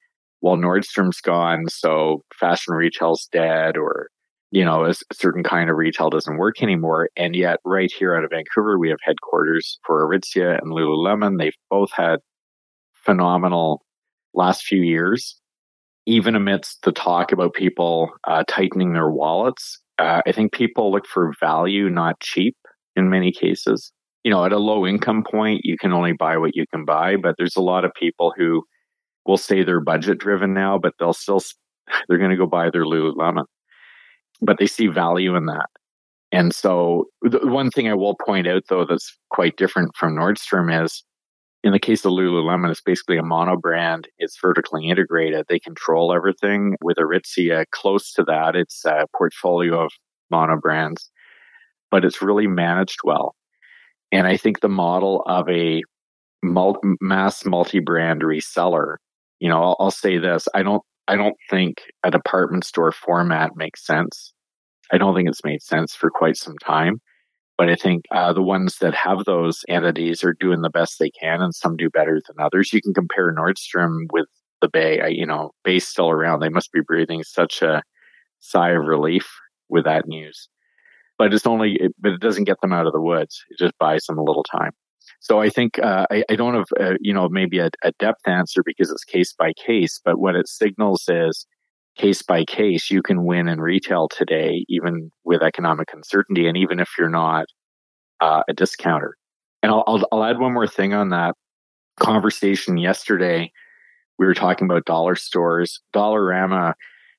[0.45, 4.11] well, Nordstrom's gone, so fashion retail's dead, or
[4.51, 7.09] you know, a certain kind of retail doesn't work anymore.
[7.17, 11.39] And yet, right here out of Vancouver, we have headquarters for Aritzia and Lululemon.
[11.39, 12.19] They've both had
[12.93, 13.87] phenomenal
[14.35, 15.41] last few years,
[16.05, 19.81] even amidst the talk about people uh, tightening their wallets.
[19.99, 22.55] Uh, I think people look for value, not cheap,
[22.97, 23.91] in many cases.
[24.25, 27.17] You know, at a low income point, you can only buy what you can buy,
[27.17, 28.63] but there's a lot of people who
[29.27, 31.41] will say they're budget driven now, but they'll still,
[32.09, 33.45] they're going to go buy their Lululemon.
[34.41, 35.67] But they see value in that.
[36.33, 40.85] And so, the one thing I will point out, though, that's quite different from Nordstrom
[40.85, 41.05] is
[41.65, 44.09] in the case of Lululemon, it's basically a mono brand.
[44.19, 45.47] It's vertically integrated.
[45.49, 46.77] They control everything.
[46.83, 49.93] With Aritzia, close to that, it's a portfolio of
[50.31, 51.11] mono brands,
[51.91, 53.35] but it's really managed well.
[54.13, 55.83] And I think the model of a
[57.01, 58.97] mass multi brand reseller
[59.41, 63.57] you know, I'll, I'll say this: I don't, I don't think a department store format
[63.57, 64.33] makes sense.
[64.93, 67.01] I don't think it's made sense for quite some time.
[67.57, 71.11] But I think uh, the ones that have those entities are doing the best they
[71.11, 72.73] can, and some do better than others.
[72.73, 74.27] You can compare Nordstrom with
[74.61, 75.01] the Bay.
[75.01, 76.41] I, you know, Bay's still around.
[76.41, 77.83] They must be breathing such a
[78.41, 79.31] sigh of relief
[79.69, 80.49] with that news.
[81.17, 83.45] But it's only, it, but it doesn't get them out of the woods.
[83.51, 84.73] It just buys them a little time.
[85.25, 88.29] So I think uh, I, I, don't have uh, you know maybe a, a depth
[88.29, 91.47] answer because it's case by case, but what it signals is
[91.97, 96.79] case by case you can win in retail today, even with economic uncertainty, and even
[96.79, 97.47] if you're not
[98.21, 99.17] uh, a discounter.
[99.63, 101.35] And I'll, I'll I'll add one more thing on that
[101.99, 103.51] conversation yesterday.
[104.19, 105.81] We were talking about dollar stores.
[105.95, 106.75] Dollarama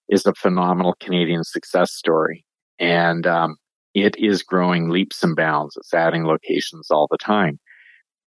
[0.09, 2.45] is a phenomenal Canadian success story,
[2.77, 3.55] and um,
[3.95, 5.75] it is growing leaps and bounds.
[5.75, 7.59] It's adding locations all the time.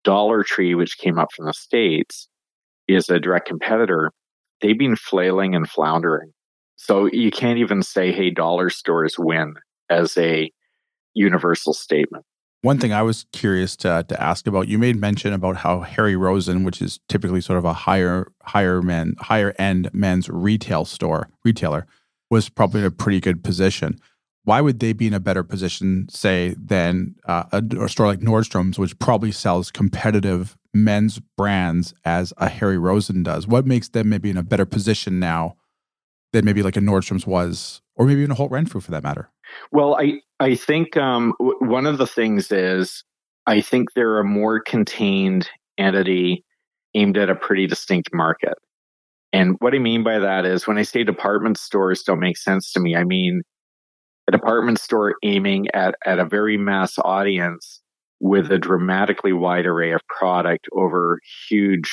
[0.05, 2.29] Dollar Tree, which came up from the States,
[2.87, 4.11] is a direct competitor.
[4.61, 6.33] They've been flailing and floundering.
[6.77, 9.55] So you can't even say, hey, dollar stores win
[9.91, 10.51] as a
[11.15, 12.25] universal statement.
[12.63, 16.17] One thing I was curious to, to ask about, you made mention about how Harry
[16.17, 21.29] Rosen, which is typically sort of a higher higher men higher end men's retail store
[21.45, 21.87] retailer,
[22.31, 23.99] was probably in a pretty good position
[24.49, 28.21] why would they be in a better position, say, than uh, a, a, store like
[28.21, 33.47] Nordstrom's, which probably sells competitive men's brands as a Harry Rosen does?
[33.47, 35.57] What makes them maybe in a better position now
[36.33, 39.29] than maybe like a Nordstrom's was, or maybe even a Holt Renfrew for that matter?
[39.71, 43.05] Well, I I think um, w- one of the things is
[43.47, 46.43] I think they're a more contained entity
[46.95, 48.55] aimed at a pretty distinct market.
[49.31, 52.73] And what I mean by that is when I say department stores don't make sense
[52.73, 53.43] to me, I mean
[54.29, 57.81] a department store aiming at, at a very mass audience
[58.21, 61.91] with a dramatically wide array of product over huge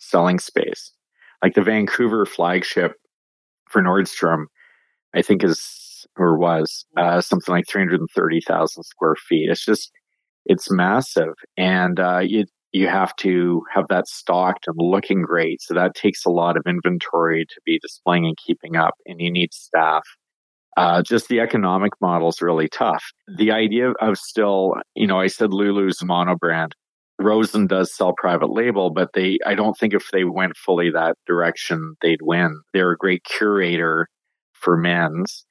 [0.00, 0.92] selling space.
[1.42, 2.94] Like the Vancouver flagship
[3.68, 4.46] for Nordstrom,
[5.14, 9.50] I think is or was uh, something like 330,000 square feet.
[9.50, 9.90] It's just,
[10.46, 11.34] it's massive.
[11.56, 15.60] And uh, you, you have to have that stocked and looking great.
[15.60, 19.30] So that takes a lot of inventory to be displaying and keeping up, and you
[19.30, 20.04] need staff.
[20.78, 23.02] Uh, just the economic model is really tough.
[23.36, 26.74] The idea of still, you know, I said Lulu's mono brand.
[27.20, 31.16] Rosen does sell private label, but they, I don't think if they went fully that
[31.26, 32.60] direction, they'd win.
[32.72, 34.06] They're a great curator
[34.52, 35.44] for men's,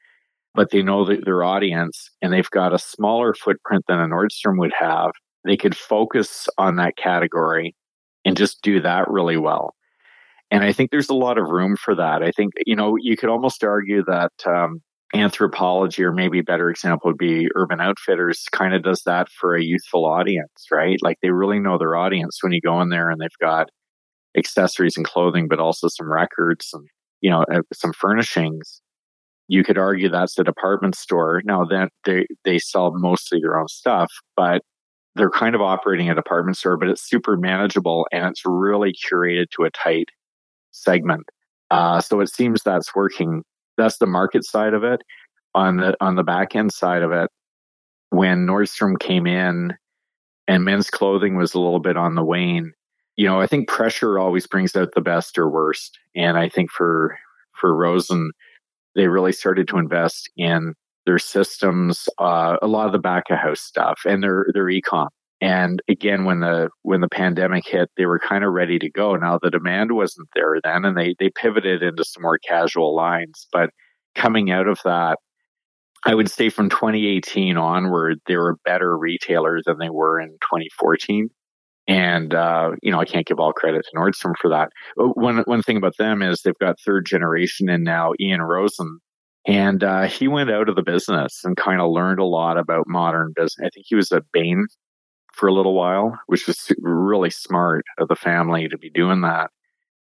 [0.56, 4.74] but they know their audience and they've got a smaller footprint than a Nordstrom would
[4.80, 5.12] have.
[5.44, 7.76] They could focus on that category
[8.24, 9.74] and just do that really well.
[10.52, 12.24] And I think there's a lot of room for that.
[12.24, 14.82] I think, you know, you could almost argue that um,
[15.16, 19.56] Anthropologie, or maybe a better example would be Urban Outfitters, kind of does that for
[19.56, 20.98] a youthful audience, right?
[21.02, 23.70] Like they really know their audience when you go in there and they've got
[24.38, 26.86] accessories and clothing, but also some records and,
[27.22, 28.82] you know, uh, some furnishings.
[29.48, 31.42] You could argue that's a department store.
[31.46, 34.62] Now that they, they sell mostly their own stuff, but
[35.16, 39.46] they're kind of operating a department store, but it's super manageable and it's really curated
[39.52, 40.10] to a tight
[40.72, 41.24] segment.
[41.72, 43.44] Uh, so it seems that's working
[43.78, 45.02] that's the market side of it.
[45.56, 47.30] On the on the back end side of it,
[48.10, 49.74] when Nordstrom came in
[50.48, 52.74] and men's clothing was a little bit on the wane,
[53.16, 55.98] you know, I think pressure always brings out the best or worst.
[56.16, 57.18] And I think for
[57.54, 58.32] for Rosen,
[58.96, 63.38] they really started to invest in their systems, uh, a lot of the back of
[63.38, 65.08] house stuff, and their their ecom.
[65.40, 69.16] And again, when the when the pandemic hit, they were kind of ready to go.
[69.16, 73.48] Now the demand wasn't there then, and they they pivoted into some more casual lines.
[73.52, 73.70] But
[74.16, 75.20] coming out of that,
[76.06, 81.30] I would say from 2018 onward, they were better retailer than they were in 2014.
[81.88, 84.70] And uh, you know, I can't give all credit to Nordstrom for that.
[84.96, 89.00] One one thing about them is they've got third generation and now, Ian Rosen,
[89.46, 92.88] and uh, he went out of the business and kind of learned a lot about
[92.88, 93.56] modern business.
[93.60, 94.66] I think he was at Bain
[95.38, 99.52] for a little while, which was really smart of the family to be doing that.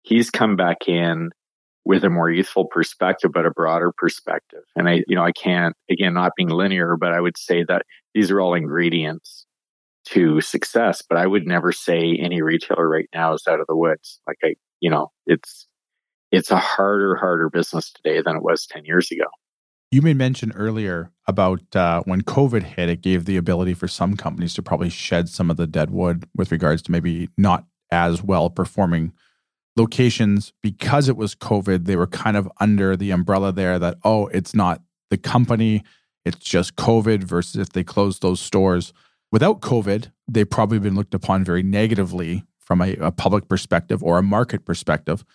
[0.01, 1.29] He's come back in
[1.85, 4.63] with a more youthful perspective, but a broader perspective.
[4.75, 7.83] And I, you know, I can't, again, not being linear, but I would say that
[8.13, 9.45] these are all ingredients
[10.05, 11.01] to success.
[11.07, 14.19] But I would never say any retailer right now is out of the woods.
[14.27, 15.67] Like I, you know, it's,
[16.31, 19.25] it's a harder, harder business today than it was 10 years ago.
[19.91, 24.15] You made mention earlier about uh, when COVID hit, it gave the ability for some
[24.15, 28.21] companies to probably shed some of the dead wood with regards to maybe not as
[28.21, 29.13] well performing
[29.75, 31.85] locations because it was COVID.
[31.85, 35.83] They were kind of under the umbrella there that, oh, it's not the company,
[36.23, 38.93] it's just COVID versus if they closed those stores.
[39.31, 44.19] Without COVID, they've probably been looked upon very negatively from a, a public perspective or
[44.19, 45.25] a market perspective.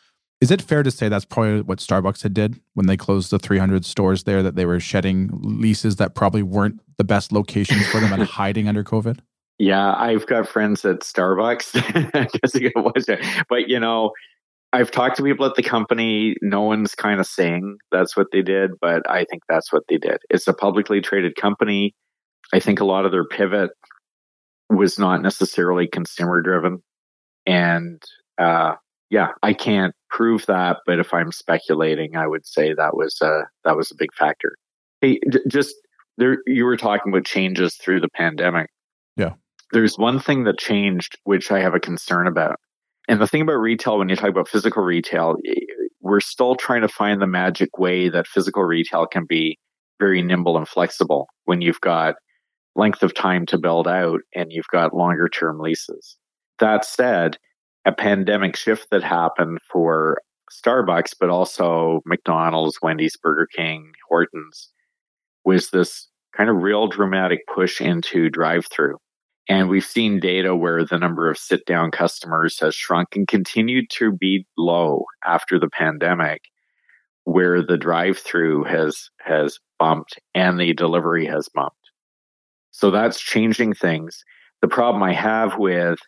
[0.44, 3.38] Is it fair to say that's probably what Starbucks had did when they closed the
[3.38, 7.98] 300 stores there that they were shedding leases that probably weren't the best locations for
[7.98, 9.20] them and hiding under COVID?
[9.58, 11.72] Yeah, I've got friends at Starbucks.
[13.48, 14.10] but you know,
[14.70, 16.36] I've talked to people at the company.
[16.42, 19.96] No one's kind of saying that's what they did, but I think that's what they
[19.96, 20.18] did.
[20.28, 21.94] It's a publicly traded company.
[22.52, 23.70] I think a lot of their pivot
[24.68, 26.82] was not necessarily consumer driven.
[27.46, 28.02] And
[28.36, 28.74] uh,
[29.08, 33.42] yeah, I can't prove that, but if I'm speculating, I would say that was a
[33.64, 34.56] that was a big factor.
[35.00, 35.74] Hey, d- just
[36.16, 38.70] there, you were talking about changes through the pandemic.
[39.16, 39.32] Yeah,
[39.72, 42.56] there's one thing that changed, which I have a concern about.
[43.08, 45.36] And the thing about retail, when you talk about physical retail,
[46.00, 49.58] we're still trying to find the magic way that physical retail can be
[49.98, 52.14] very nimble and flexible when you've got
[52.76, 56.16] length of time to build out and you've got longer term leases.
[56.60, 57.36] That said,
[57.84, 60.20] a pandemic shift that happened for
[60.52, 64.70] Starbucks, but also McDonald's, Wendy's, Burger King, Hortons,
[65.44, 68.96] was this kind of real dramatic push into drive through.
[69.48, 73.90] And we've seen data where the number of sit down customers has shrunk and continued
[73.90, 76.42] to be low after the pandemic,
[77.24, 81.76] where the drive through has, has bumped and the delivery has bumped.
[82.70, 84.24] So that's changing things.
[84.62, 85.98] The problem I have with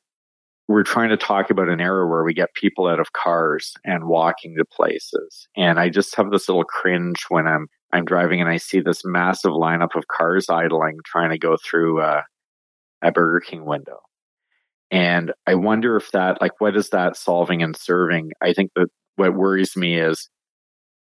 [0.69, 4.05] we're trying to talk about an era where we get people out of cars and
[4.05, 5.47] walking to places.
[5.57, 9.03] And I just have this little cringe when I'm I'm driving and I see this
[9.05, 12.25] massive lineup of cars idling trying to go through a,
[13.01, 14.01] a Burger King window.
[14.91, 18.33] And I wonder if that like what is that solving and serving?
[18.43, 20.29] I think that what worries me is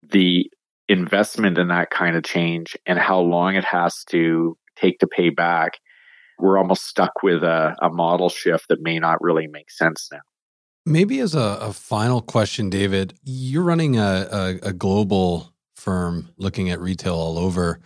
[0.03, 0.49] the
[0.89, 5.29] investment in that kind of change and how long it has to take to pay
[5.29, 5.79] back,
[6.39, 10.19] we're almost stuck with a, a model shift that may not really make sense now.
[10.85, 16.69] Maybe as a, a final question, David, you're running a, a, a global firm looking
[16.69, 17.79] at retail all over.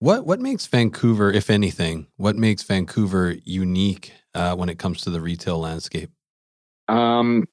[0.00, 5.10] What what makes Vancouver, if anything, what makes Vancouver unique uh, when it comes to
[5.10, 6.10] the retail landscape?
[6.88, 7.44] Um,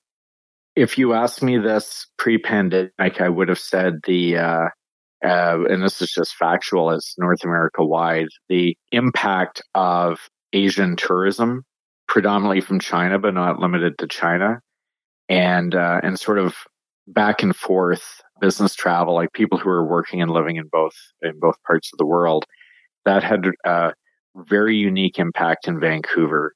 [0.76, 4.68] if you asked me this pre-pandemic, I would have said the, uh,
[5.24, 10.20] uh, and this is just factual, as North America wide, the impact of
[10.54, 11.64] Asian tourism,
[12.08, 14.62] predominantly from China, but not limited to China,
[15.30, 16.56] and uh, and sort of
[17.08, 21.39] back and forth business travel, like people who are working and living in both in
[21.39, 22.45] both parts of the world,
[23.06, 23.93] that had a
[24.36, 26.54] very unique impact in Vancouver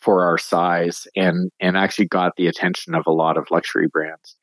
[0.00, 4.36] for our size and and actually got the attention of a lot of luxury brands.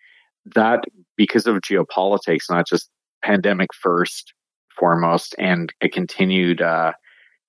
[0.45, 0.85] That
[1.17, 2.89] because of geopolitics, not just
[3.21, 4.33] pandemic first
[4.77, 6.93] foremost, and a continued uh,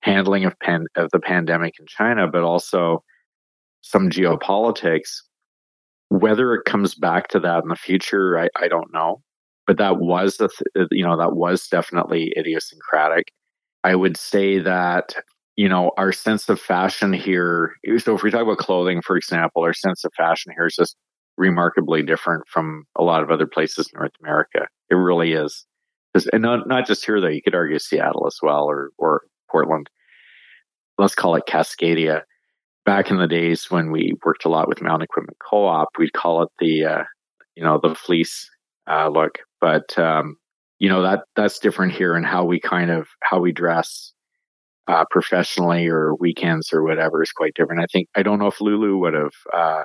[0.01, 3.03] handling of pan- of the pandemic in China, but also
[3.81, 5.09] some geopolitics.
[6.09, 9.21] Whether it comes back to that in the future, I, I don't know.
[9.65, 13.31] But that was the th- uh, you know that was definitely idiosyncratic.
[13.83, 15.15] I would say that
[15.61, 17.75] you know, our sense of fashion here.
[17.99, 20.95] So if we talk about clothing, for example, our sense of fashion here is just
[21.37, 24.67] remarkably different from a lot of other places in North America.
[24.89, 25.65] It really is.
[26.33, 29.21] And not, not just here though, you could argue Seattle as well or, or
[29.51, 29.89] Portland.
[30.97, 32.21] Let's call it Cascadia.
[32.85, 36.41] Back in the days when we worked a lot with Mountain Equipment Co-op, we'd call
[36.43, 37.03] it the, uh,
[37.55, 38.49] you know, the fleece
[38.89, 39.39] uh, look.
[39.59, 40.37] But, um,
[40.79, 44.13] you know, that, that's different here in how we kind of, how we dress
[44.87, 47.81] uh, professionally or weekends or whatever is quite different.
[47.81, 49.83] I think I don't know if Lulu would have uh,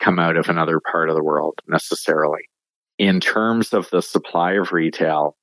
[0.00, 2.42] come out of another part of the world necessarily.
[2.98, 5.36] In terms of the supply of retail,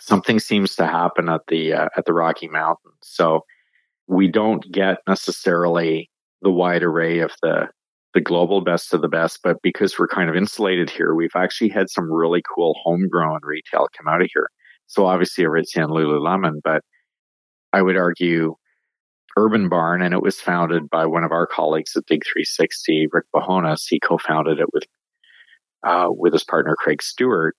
[0.00, 2.96] something seems to happen at the uh, at the Rocky Mountains.
[3.02, 3.44] So
[4.06, 6.10] we don't get necessarily
[6.42, 7.68] the wide array of the
[8.14, 11.68] the global best of the best, but because we're kind of insulated here, we've actually
[11.68, 14.48] had some really cool homegrown retail come out of here.
[14.86, 16.82] So obviously Aritzia and Lululemon, but
[17.72, 18.56] I would argue,
[19.36, 23.26] Urban Barn, and it was founded by one of our colleagues at Dig 360, Rick
[23.34, 23.84] Bohonas.
[23.86, 24.84] He co-founded it with
[25.86, 27.54] uh, with his partner Craig Stewart.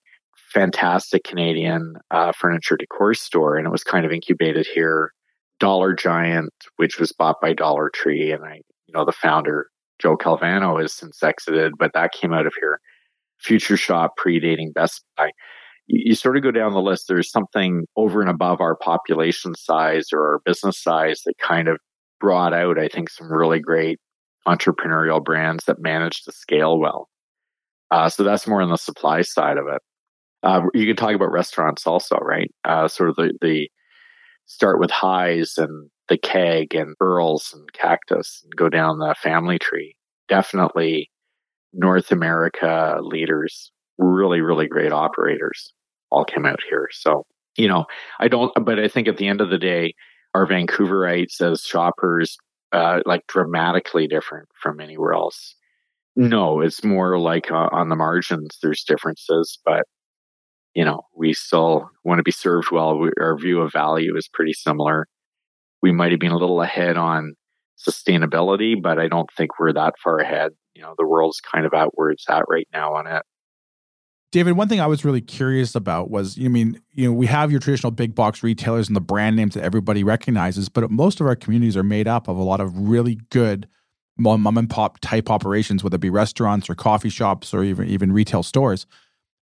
[0.52, 5.12] Fantastic Canadian uh, furniture decor store, and it was kind of incubated here.
[5.58, 9.68] Dollar Giant, which was bought by Dollar Tree, and I, you know, the founder
[10.00, 12.80] Joe Calvano has since exited, but that came out of here.
[13.38, 15.32] Future Shop predating Best Buy
[15.92, 20.08] you sort of go down the list, there's something over and above our population size
[20.12, 21.78] or our business size that kind of
[22.20, 23.98] brought out, I think, some really great
[24.46, 27.08] entrepreneurial brands that managed to scale well.
[27.90, 29.82] Uh, so that's more on the supply side of it.
[30.42, 32.50] Uh, you can talk about restaurants also, right?
[32.64, 33.70] Uh, sort of the, the
[34.46, 39.58] start with Hy's and the Keg and Earls and Cactus and go down the family
[39.58, 39.94] tree.
[40.28, 41.10] Definitely
[41.72, 45.72] North America leaders, really, really great operators
[46.10, 46.88] all came out here.
[46.92, 47.24] So,
[47.56, 47.84] you know,
[48.18, 49.94] I don't, but I think at the end of the day,
[50.34, 52.36] our Vancouverites as shoppers,
[52.72, 55.54] uh, like dramatically different from anywhere else.
[56.16, 59.84] No, it's more like uh, on the margins, there's differences, but
[60.74, 62.98] you know, we still want to be served well.
[62.98, 65.06] We, our view of value is pretty similar.
[65.82, 67.34] We might have been a little ahead on
[67.78, 70.52] sustainability, but I don't think we're that far ahead.
[70.74, 73.22] You know, the world's kind of at where it's at right now on it.
[74.32, 77.50] David, one thing I was really curious about was, you mean, you know, we have
[77.50, 81.26] your traditional big box retailers and the brand names that everybody recognizes, but most of
[81.26, 83.66] our communities are made up of a lot of really good
[84.16, 88.12] mom and pop type operations, whether it be restaurants or coffee shops or even even
[88.12, 88.86] retail stores.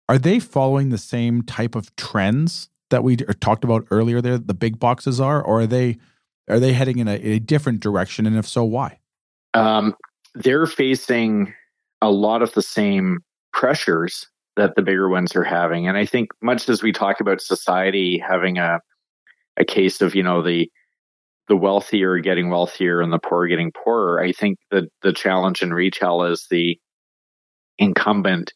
[0.09, 4.21] Are they following the same type of trends that we talked about earlier?
[4.21, 5.97] There, the big boxes are, or are they
[6.49, 8.25] are they heading in a, a different direction?
[8.25, 8.99] And if so, why?
[9.53, 9.95] Um,
[10.33, 11.53] they're facing
[12.01, 13.19] a lot of the same
[13.51, 15.87] pressures that the bigger ones are having.
[15.87, 18.79] And I think much as we talk about society having a
[19.59, 20.71] a case of, you know, the
[21.47, 25.73] the wealthier getting wealthier and the poor getting poorer, I think that the challenge in
[25.73, 26.77] retail is the
[27.77, 28.53] incumbent,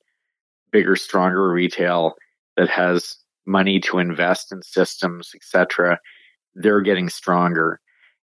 [0.71, 2.13] bigger, stronger retail
[2.57, 3.15] that has
[3.45, 5.99] money to invest in systems, etc.
[6.55, 7.79] They're getting stronger.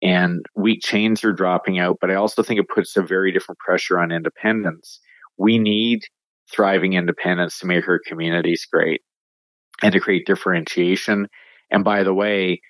[0.02, 3.58] And weak chains are dropping out, but I also think it puts a very different
[3.58, 4.98] pressure on independence.
[5.36, 6.04] We need
[6.50, 9.02] thriving independence to make our communities great
[9.82, 11.28] and to create differentiation.
[11.70, 12.60] And by the way,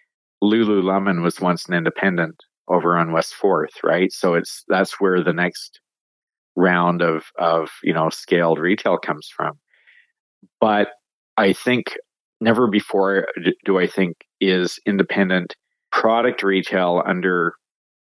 [0.42, 2.36] Lululemon was once an independent
[2.68, 4.12] over on West Fourth, right?
[4.12, 5.80] So it's that's where the next
[6.61, 9.58] round of of you know scaled retail comes from.
[10.61, 10.88] But
[11.36, 11.96] I think
[12.40, 13.26] never before
[13.64, 15.56] do I think is independent
[15.90, 17.54] product retail under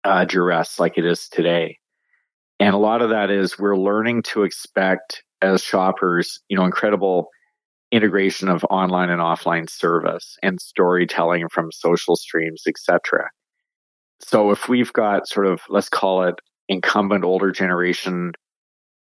[0.05, 1.79] uh, duress like it is today.
[2.61, 7.29] And a lot of that is we're learning to expect as shoppers, you know, incredible
[7.91, 13.29] integration of online and offline service and storytelling from social streams, etc.
[14.21, 16.37] So if we've got sort of let's call it
[16.69, 18.33] incumbent older generation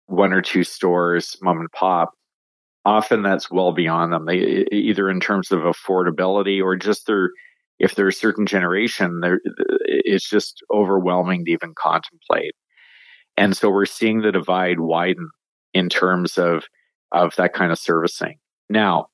[0.07, 2.11] one or two stores, mom and pop,
[2.85, 4.27] often that's well beyond them.
[4.27, 7.31] They either in terms of affordability or just their
[7.79, 9.23] if they're a certain generation,
[9.85, 12.55] it's just overwhelming to even contemplate.
[13.39, 15.31] And so we're seeing the divide widen
[15.73, 16.65] in terms of
[17.13, 18.39] of that kind of servicing.
[18.69, 19.07] Now,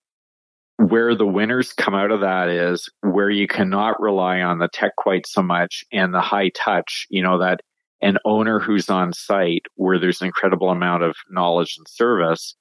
[0.78, 4.92] where the winners come out of that is where you cannot rely on the tech
[4.97, 7.61] quite so much and the high touch, you know, that
[8.03, 12.55] an owner who's on site where there's an incredible amount of knowledge and service.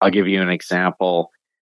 [0.00, 1.30] I'll give you an example.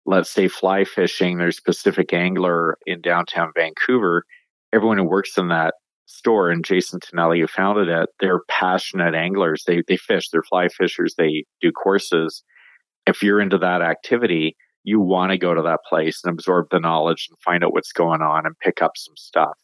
[0.06, 4.24] Let's say fly fishing, there's Pacific Angler in downtown Vancouver.
[4.72, 5.74] Everyone who works in that
[6.06, 9.64] store and Jason Tonelli who founded it, they're passionate anglers.
[9.66, 12.42] They they fish, they're fly fishers, they do courses.
[13.06, 16.78] If you're into that activity, you want to go to that place and absorb the
[16.78, 19.58] knowledge and find out what's going on and pick up some stuff.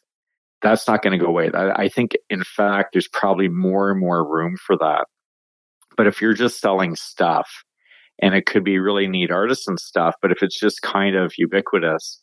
[0.63, 1.51] That's not going to go away.
[1.53, 5.05] I, I think, in fact, there's probably more and more room for that.
[5.95, 7.47] But if you're just selling stuff,
[8.19, 12.19] and it could be really neat artisan stuff, but if it's just kind of ubiquitous,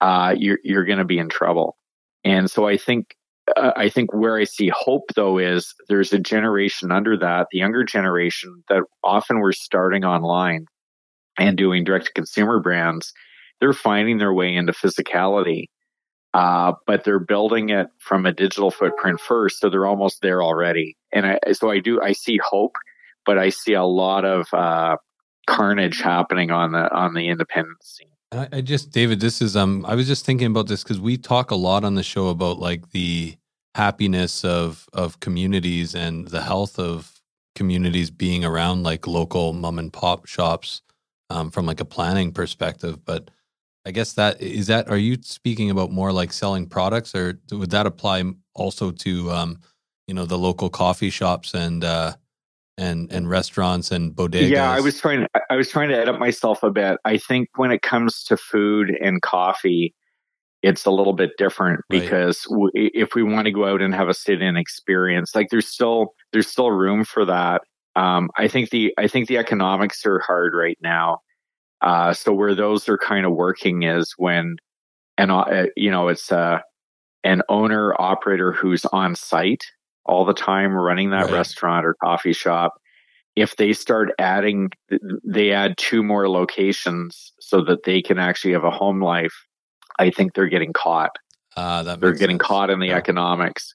[0.00, 1.76] uh, you're you're going to be in trouble.
[2.24, 3.16] And so I think
[3.56, 7.58] uh, I think where I see hope though is there's a generation under that, the
[7.58, 10.66] younger generation that often we're starting online
[11.38, 13.12] and doing direct to consumer brands,
[13.60, 15.66] they're finding their way into physicality.
[16.34, 20.96] Uh, but they're building it from a digital footprint first, so they're almost there already.
[21.12, 22.74] And I, so I do, I see hope,
[23.24, 24.96] but I see a lot of uh,
[25.46, 28.08] carnage happening on the on the independent scene.
[28.32, 31.52] I, just, David, this is um, I was just thinking about this because we talk
[31.52, 33.36] a lot on the show about like the
[33.76, 37.20] happiness of of communities and the health of
[37.54, 40.82] communities being around like local mom and pop shops
[41.30, 43.04] um, from like a planning perspective.
[43.04, 43.30] But
[43.86, 44.88] I guess that is that.
[44.88, 48.24] Are you speaking about more like selling products, or would that apply
[48.54, 49.58] also to um,
[50.06, 52.14] you know the local coffee shops and uh,
[52.78, 54.48] and and restaurants and bodegas?
[54.48, 55.26] Yeah, I was trying.
[55.50, 56.98] I was trying to edit myself a bit.
[57.04, 59.94] I think when it comes to food and coffee,
[60.62, 62.00] it's a little bit different right.
[62.00, 65.68] because w- if we want to go out and have a sit-in experience, like there's
[65.68, 67.60] still there's still room for that
[67.96, 71.20] um, I think the I think the economics are hard right now.
[71.84, 74.56] Uh, so where those are kind of working is when,
[75.18, 76.58] and uh, you know, it's uh,
[77.24, 79.64] an owner operator who's on site
[80.06, 81.32] all the time running that right.
[81.32, 82.72] restaurant or coffee shop.
[83.36, 84.70] If they start adding,
[85.24, 89.34] they add two more locations so that they can actually have a home life.
[89.98, 91.16] I think they're getting caught.
[91.54, 92.46] Uh, they're getting sense.
[92.46, 92.96] caught in the yeah.
[92.96, 93.74] economics,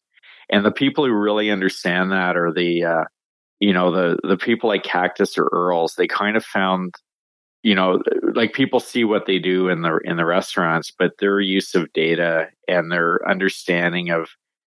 [0.49, 3.03] and the people who really understand that are the uh,
[3.60, 6.93] you know the the people like cactus or earls they kind of found
[7.64, 8.01] you know
[8.34, 11.91] like people see what they do in the in the restaurants but their use of
[11.93, 14.30] data and their understanding of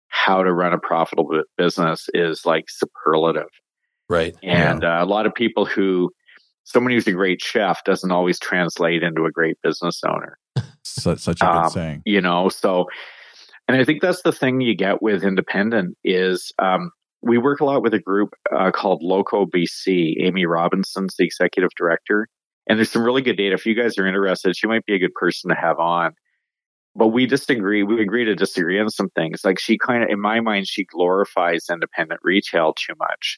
[0.09, 3.49] how to run a profitable business is like superlative
[4.09, 4.99] right and yeah.
[4.99, 6.11] uh, a lot of people who
[6.63, 10.37] someone who's a great chef doesn't always translate into a great business owner
[10.83, 12.85] such, such a good um, saying you know so
[13.67, 16.91] and i think that's the thing you get with independent is um,
[17.25, 20.23] we work a lot with a group uh, called Loco BC.
[20.23, 22.27] Amy Robinson's the executive director.
[22.67, 23.53] And there's some really good data.
[23.53, 26.13] If you guys are interested, she might be a good person to have on.
[26.95, 27.83] But we disagree.
[27.83, 29.43] We agree to disagree on some things.
[29.43, 33.37] Like she kind of, in my mind, she glorifies independent retail too much.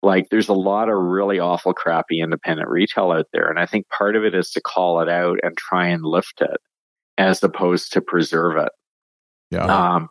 [0.00, 3.50] Like there's a lot of really awful, crappy independent retail out there.
[3.50, 6.40] And I think part of it is to call it out and try and lift
[6.40, 6.60] it
[7.18, 8.70] as opposed to preserve it.
[9.50, 9.64] Yeah.
[9.64, 10.08] Um,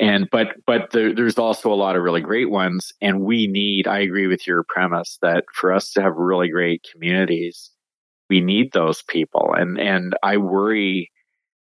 [0.00, 2.92] and but but there, there's also a lot of really great ones.
[3.00, 6.84] And we need i agree with your premise that for us to have really great
[6.92, 7.70] communities
[8.30, 9.54] we need those people.
[9.56, 11.10] And and i worry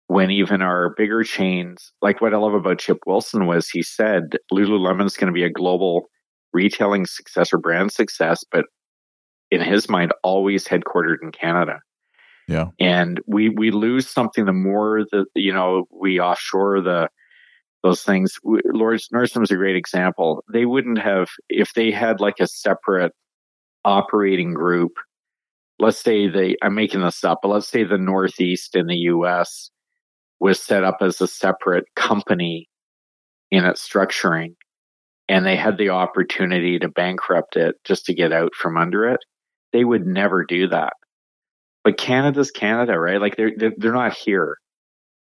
[0.07, 4.35] when even our bigger chains like what i love about chip wilson was he said
[4.51, 6.09] lululemon's going to be a global
[6.51, 8.65] retailing success or brand success but
[9.51, 11.79] in his mind always headquartered in canada.
[12.47, 12.67] Yeah.
[12.79, 17.09] And we we lose something the more that you know we offshore the
[17.83, 18.39] those things.
[18.43, 20.43] Lord Nordstrom is a great example.
[20.51, 23.13] They wouldn't have, if they had like a separate
[23.85, 24.93] operating group,
[25.79, 29.71] let's say they, I'm making this up, but let's say the Northeast in the US
[30.39, 32.69] was set up as a separate company
[33.49, 34.55] in its structuring
[35.29, 39.19] and they had the opportunity to bankrupt it just to get out from under it,
[39.71, 40.93] they would never do that.
[41.83, 43.21] but Canada's Canada, right?
[43.21, 44.57] Like they're, they're not here.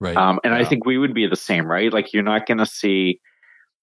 [0.00, 0.16] Right.
[0.16, 1.92] Um, and I think we would be the same, right?
[1.92, 3.20] Like you're not going to see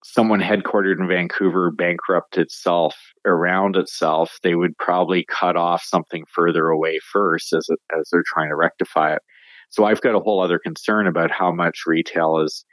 [0.03, 2.95] someone headquartered in Vancouver bankrupt itself
[3.25, 4.39] around itself.
[4.41, 8.55] They would probably cut off something further away first as it, as they're trying to
[8.55, 9.21] rectify it.
[9.69, 12.65] So I've got a whole other concern about how much retail is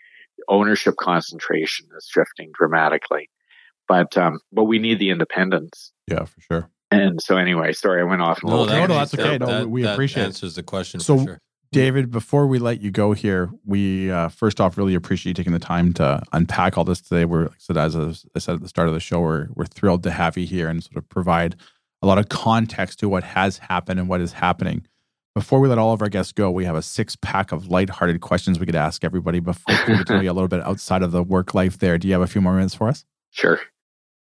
[0.48, 3.28] ownership concentration is shifting dramatically.
[3.88, 5.92] But um, but we need the independence.
[6.08, 6.70] Yeah, for sure.
[6.90, 8.42] And so anyway, sorry, I went off.
[8.42, 9.26] a no, little that- tangent no, that's there.
[9.26, 9.38] okay.
[9.38, 10.26] No, we that appreciate it.
[10.26, 11.40] answers the question So- for sure.
[11.74, 15.52] David, before we let you go here, we uh, first off really appreciate you taking
[15.52, 17.24] the time to unpack all this today.
[17.24, 17.96] We're, like I said, as
[18.34, 20.68] I said at the start of the show, we're, we're thrilled to have you here
[20.68, 21.56] and sort of provide
[22.00, 24.86] a lot of context to what has happened and what is happening.
[25.34, 28.20] Before we let all of our guests go, we have a six pack of lighthearted
[28.20, 31.24] questions we could ask everybody before we know you a little bit outside of the
[31.24, 31.98] work life there.
[31.98, 33.04] Do you have a few more minutes for us?
[33.30, 33.58] Sure.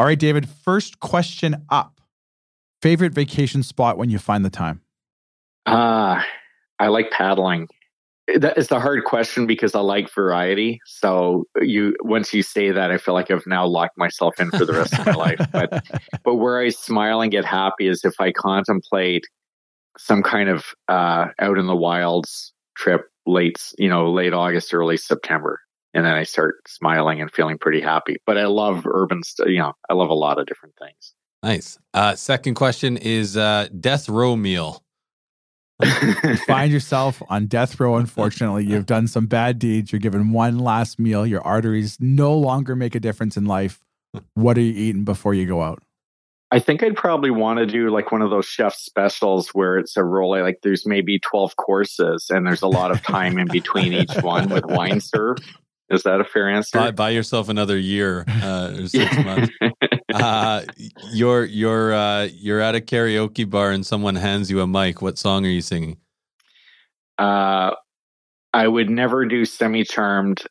[0.00, 2.00] All right, David, first question up.
[2.80, 4.80] Favorite vacation spot when you find the time?
[5.66, 6.22] Uh,
[6.78, 7.68] I like paddling.
[8.34, 10.80] That is a hard question because I like variety.
[10.86, 14.64] So you once you say that, I feel like I've now locked myself in for
[14.64, 15.46] the rest of my life.
[15.52, 15.84] But
[16.24, 19.24] but where I smile and get happy is if I contemplate
[19.98, 24.96] some kind of uh, out in the wilds trip late, you know, late August, early
[24.96, 25.60] September,
[25.94, 28.16] and then I start smiling and feeling pretty happy.
[28.26, 31.14] But I love urban, st- you know, I love a lot of different things.
[31.42, 31.78] Nice.
[31.94, 34.82] Uh, second question is uh, death row meal.
[35.82, 38.64] You find yourself on death row, unfortunately.
[38.68, 39.92] You've done some bad deeds.
[39.92, 41.26] You're given one last meal.
[41.26, 43.80] Your arteries no longer make a difference in life.
[44.34, 45.82] What are you eating before you go out?
[46.52, 49.96] I think I'd probably want to do like one of those chef specials where it's
[49.96, 50.40] a roll.
[50.40, 54.48] Like there's maybe 12 courses and there's a lot of time in between each one
[54.48, 55.38] with wine serve.
[55.90, 56.78] Is that a fair answer?
[56.78, 59.50] Buy, buy yourself another year uh, or six months.
[60.12, 60.62] Uh,
[61.12, 65.02] you're you're uh, you're at a karaoke bar and someone hands you a mic.
[65.02, 65.96] What song are you singing?
[67.18, 67.74] uh,
[68.52, 70.42] I would never do semi charmed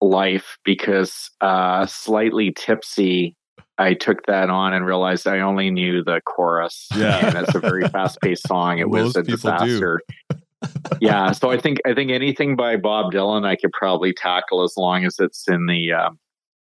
[0.00, 3.36] life because uh, slightly tipsy.
[3.76, 6.86] I took that on and realized I only knew the chorus.
[6.96, 7.26] Yeah.
[7.26, 8.78] and it's a very fast paced song.
[8.78, 9.66] It was a people do.
[9.66, 10.00] disaster.
[11.00, 14.74] Yeah, so I think I think anything by Bob Dylan I could probably tackle as
[14.76, 16.18] long as it's in the um,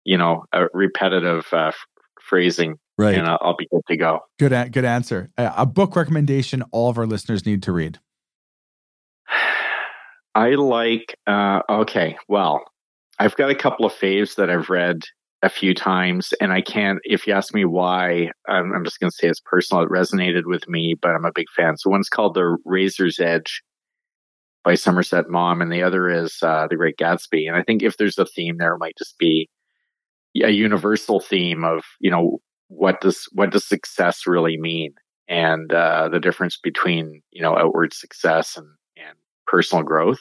[0.05, 1.86] you know repetitive uh, f-
[2.20, 3.14] phrasing, Right.
[3.16, 4.20] and I'll, I'll be good to go.
[4.38, 5.30] Good, a- good answer.
[5.36, 7.99] Uh, a book recommendation all of our listeners need to read.
[10.34, 11.16] I like.
[11.26, 12.62] Uh, okay, well,
[13.18, 15.03] I've got a couple of faves that I've read
[15.42, 16.99] a few times, and I can't.
[17.05, 19.82] If you ask me why, I'm, I'm just going to say it's personal.
[19.84, 21.76] It resonated with me, but I'm a big fan.
[21.76, 23.62] So one's called The Razor's Edge
[24.64, 27.46] by Somerset Maugham, and the other is uh, The Great Gatsby.
[27.46, 29.48] And I think if there's a theme there, it might just be
[30.42, 34.94] a universal theme of you know what does what does success really mean,
[35.28, 40.18] and uh, the difference between you know outward success and and personal growth,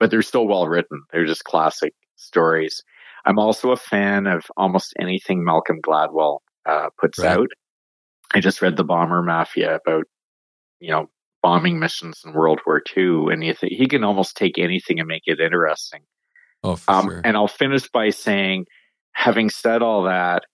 [0.00, 1.02] but they're still well written.
[1.12, 2.82] They're just classic stories.
[3.24, 7.36] I'm also a fan of almost anything Malcolm Gladwell uh, puts Right.
[7.38, 7.48] out.
[8.34, 10.04] I just read The Bomber Mafia about,
[10.80, 11.08] you know,
[11.42, 15.22] bombing missions in World War II, and th- he can almost take anything and make
[15.26, 16.00] it interesting.
[16.62, 17.20] Oh, Um, sure.
[17.24, 18.66] And I'll finish by saying,
[19.12, 20.44] having said all that,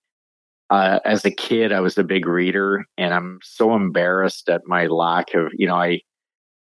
[0.71, 4.87] uh, as a kid, I was a big reader, and I'm so embarrassed at my
[4.87, 6.01] lack of, you know, I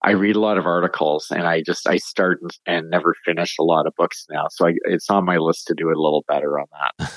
[0.05, 3.55] I read a lot of articles, and I just I start and, and never finish
[3.57, 4.47] a lot of books now.
[4.51, 6.65] So I, it's on my list to do a little better on
[6.99, 7.13] that.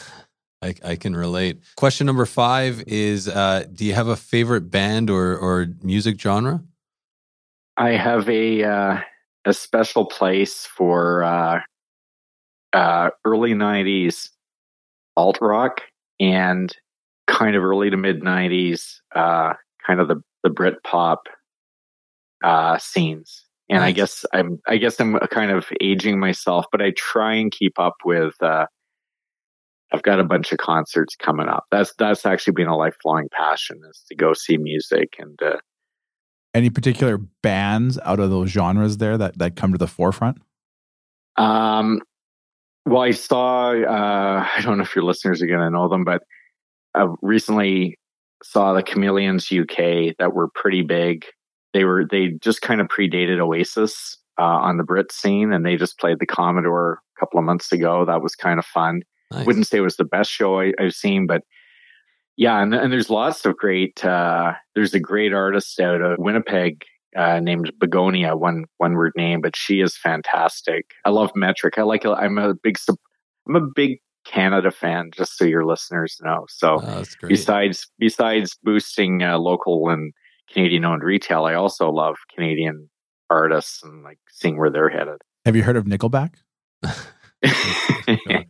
[0.62, 1.58] I, I can relate.
[1.76, 6.62] Question number five is: uh, Do you have a favorite band or or music genre?
[7.76, 9.00] I have a uh,
[9.44, 11.60] a special place for uh,
[12.72, 14.30] uh, early '90s
[15.16, 15.82] alt rock
[16.18, 16.74] and
[17.26, 19.54] kind of early to mid '90s, uh,
[19.86, 21.24] kind of the the Brit pop
[22.44, 23.44] uh, scenes.
[23.68, 27.50] And I guess I'm I guess I'm kind of aging myself, but I try and
[27.50, 28.34] keep up with.
[28.40, 28.66] Uh,
[29.92, 31.64] I've got a bunch of concerts coming up.
[31.70, 35.56] That's that's actually been a lifelong passion is to go see music and uh,
[36.56, 40.40] Any particular bands out of those genres there that, that come to the forefront?
[41.36, 42.00] Um,
[42.86, 43.72] well, I saw.
[43.72, 46.22] Uh, I don't know if your listeners are going to know them, but
[46.94, 47.98] I recently
[48.42, 51.26] saw the Chameleons UK that were pretty big.
[51.74, 55.76] They were they just kind of predated Oasis uh, on the Brit scene, and they
[55.76, 58.06] just played the Commodore a couple of months ago.
[58.06, 59.02] That was kind of fun.
[59.30, 59.44] Nice.
[59.44, 61.42] Wouldn't say it was the best show I, have seen, but
[62.36, 64.04] yeah, and, and there's lots of great.
[64.04, 66.84] Uh, there's a great artist out of Winnipeg
[67.16, 70.92] uh, named Begonia, one one word name, but she is fantastic.
[71.04, 71.78] I love Metric.
[71.78, 72.04] I like.
[72.04, 72.76] I'm a big.
[73.48, 76.46] I'm a big Canada fan, just so your listeners know.
[76.48, 77.28] So Oh, that's great.
[77.30, 80.12] besides besides boosting uh, local and
[80.52, 82.90] Canadian owned retail, I also love Canadian
[83.30, 85.22] artists and like seeing where they're headed.
[85.44, 86.34] Have you heard of Nickelback?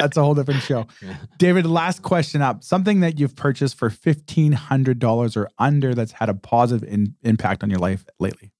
[0.00, 0.10] Go ahead.
[0.10, 0.86] That's a whole different show.
[1.02, 1.16] Yeah.
[1.38, 2.62] David, last question up.
[2.64, 7.70] Something that you've purchased for $1,500 or under that's had a positive in, impact on
[7.70, 8.52] your life lately.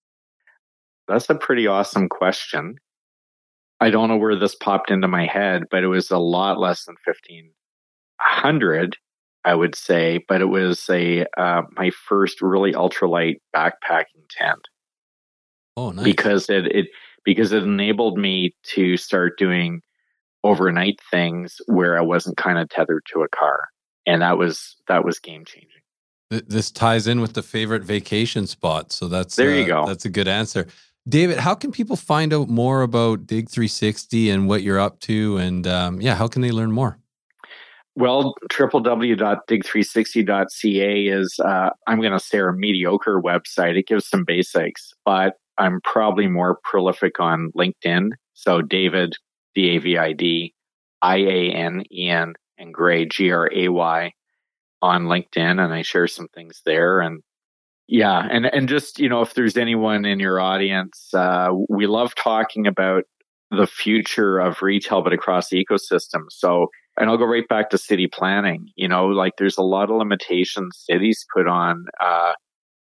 [1.08, 2.76] That's a pretty awesome question.
[3.80, 6.84] I don't know where this popped into my head, but it was a lot less
[6.84, 7.50] than fifteen
[8.20, 8.96] hundred,
[9.44, 10.22] I would say.
[10.28, 14.68] But it was a uh, my first really ultralight backpacking tent
[15.76, 16.04] Oh, nice.
[16.04, 16.86] because it it
[17.24, 19.80] because it enabled me to start doing
[20.44, 23.68] overnight things where I wasn't kind of tethered to a car,
[24.06, 25.80] and that was that was game changing.
[26.30, 28.92] This ties in with the favorite vacation spot.
[28.92, 29.84] So that's There you uh, go.
[29.86, 30.68] That's a good answer.
[31.08, 35.38] David, how can people find out more about Dig 360 and what you're up to?
[35.38, 37.00] And um, yeah, how can they learn more?
[37.96, 43.76] Well, www.dig360.ca is, uh, I'm going to say, a mediocre website.
[43.76, 48.12] It gives some basics, but I'm probably more prolific on LinkedIn.
[48.34, 49.16] So David,
[49.54, 50.54] D A V I D,
[51.02, 54.12] I A N E N, and Gray, G R A Y,
[54.82, 57.00] on LinkedIn, and I share some things there.
[57.00, 57.22] And
[57.88, 62.14] yeah, and and just you know, if there's anyone in your audience, uh, we love
[62.14, 63.04] talking about
[63.50, 66.22] the future of retail, but across the ecosystem.
[66.30, 68.68] So and I'll go right back to city planning.
[68.76, 72.32] You know, like there's a lot of limitations cities put on uh,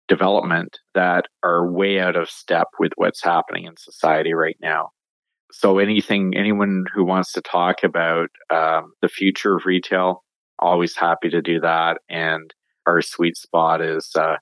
[0.07, 4.89] development that are way out of step with what's happening in society right now.
[5.51, 10.23] So anything, anyone who wants to talk about um, the future of retail,
[10.59, 11.99] always happy to do that.
[12.09, 12.53] And
[12.85, 14.37] our sweet spot is uh,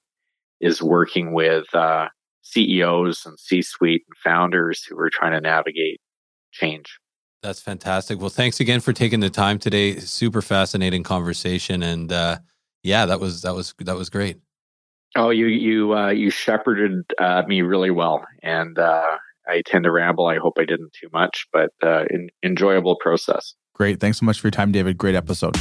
[0.62, 2.08] is working with uh,
[2.42, 6.00] CEOs and C-suite and founders who are trying to navigate
[6.52, 7.00] change.
[7.42, 8.20] That's fantastic.
[8.20, 10.00] Well, thanks again for taking the time today.
[10.00, 11.84] Super fascinating conversation.
[11.84, 12.40] And uh,
[12.84, 14.38] yeah, that was that was that was great.
[15.16, 19.18] Oh, you you uh, you shepherded uh, me really well, and uh,
[19.50, 20.28] I tend to ramble.
[20.28, 23.56] I hope I didn't too much, but uh, en- enjoyable process.
[23.74, 24.00] Great.
[24.00, 24.98] Thanks so much for your time, David.
[24.98, 25.58] Great episode.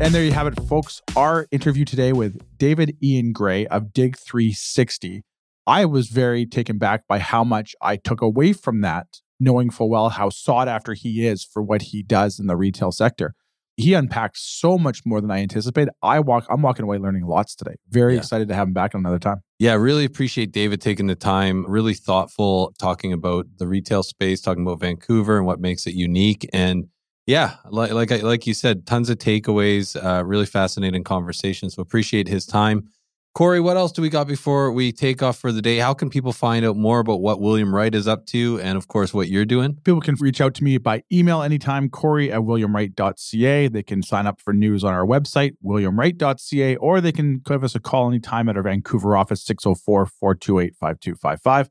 [0.00, 1.02] And there you have it, folks.
[1.16, 5.22] Our interview today with David Ian Gray of Dig 360.
[5.66, 9.90] I was very taken back by how much I took away from that, knowing full
[9.90, 13.34] well how sought after he is for what he does in the retail sector.
[13.78, 15.90] He unpacked so much more than I anticipated.
[16.02, 17.76] I walk, I'm walking away learning lots today.
[17.88, 18.18] Very Yeah.
[18.18, 19.38] excited to have him back another time.
[19.60, 24.64] Yeah, really appreciate David taking the time, really thoughtful, talking about the retail space, talking
[24.64, 26.48] about Vancouver and what makes it unique.
[26.52, 26.86] And
[27.26, 31.70] yeah, like like, I, like you said, tons of takeaways, uh, really fascinating conversation.
[31.70, 32.88] So appreciate his time.
[33.34, 35.76] Cory, what else do we got before we take off for the day?
[35.76, 38.88] How can people find out more about what William Wright is up to and, of
[38.88, 39.76] course, what you're doing?
[39.84, 43.68] People can reach out to me by email anytime, Cory at williamwright.ca.
[43.68, 47.76] They can sign up for news on our website, williamwright.ca, or they can give us
[47.76, 51.70] a call anytime at our Vancouver office, 604 428 5255.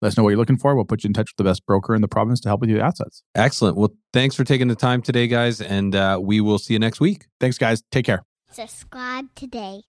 [0.00, 0.74] Let us know what you're looking for.
[0.74, 2.70] We'll put you in touch with the best broker in the province to help with
[2.70, 3.22] your assets.
[3.34, 3.76] Excellent.
[3.76, 5.60] Well, thanks for taking the time today, guys.
[5.60, 7.26] And uh, we will see you next week.
[7.38, 7.82] Thanks, guys.
[7.92, 8.24] Take care.
[8.50, 9.82] Subscribe today.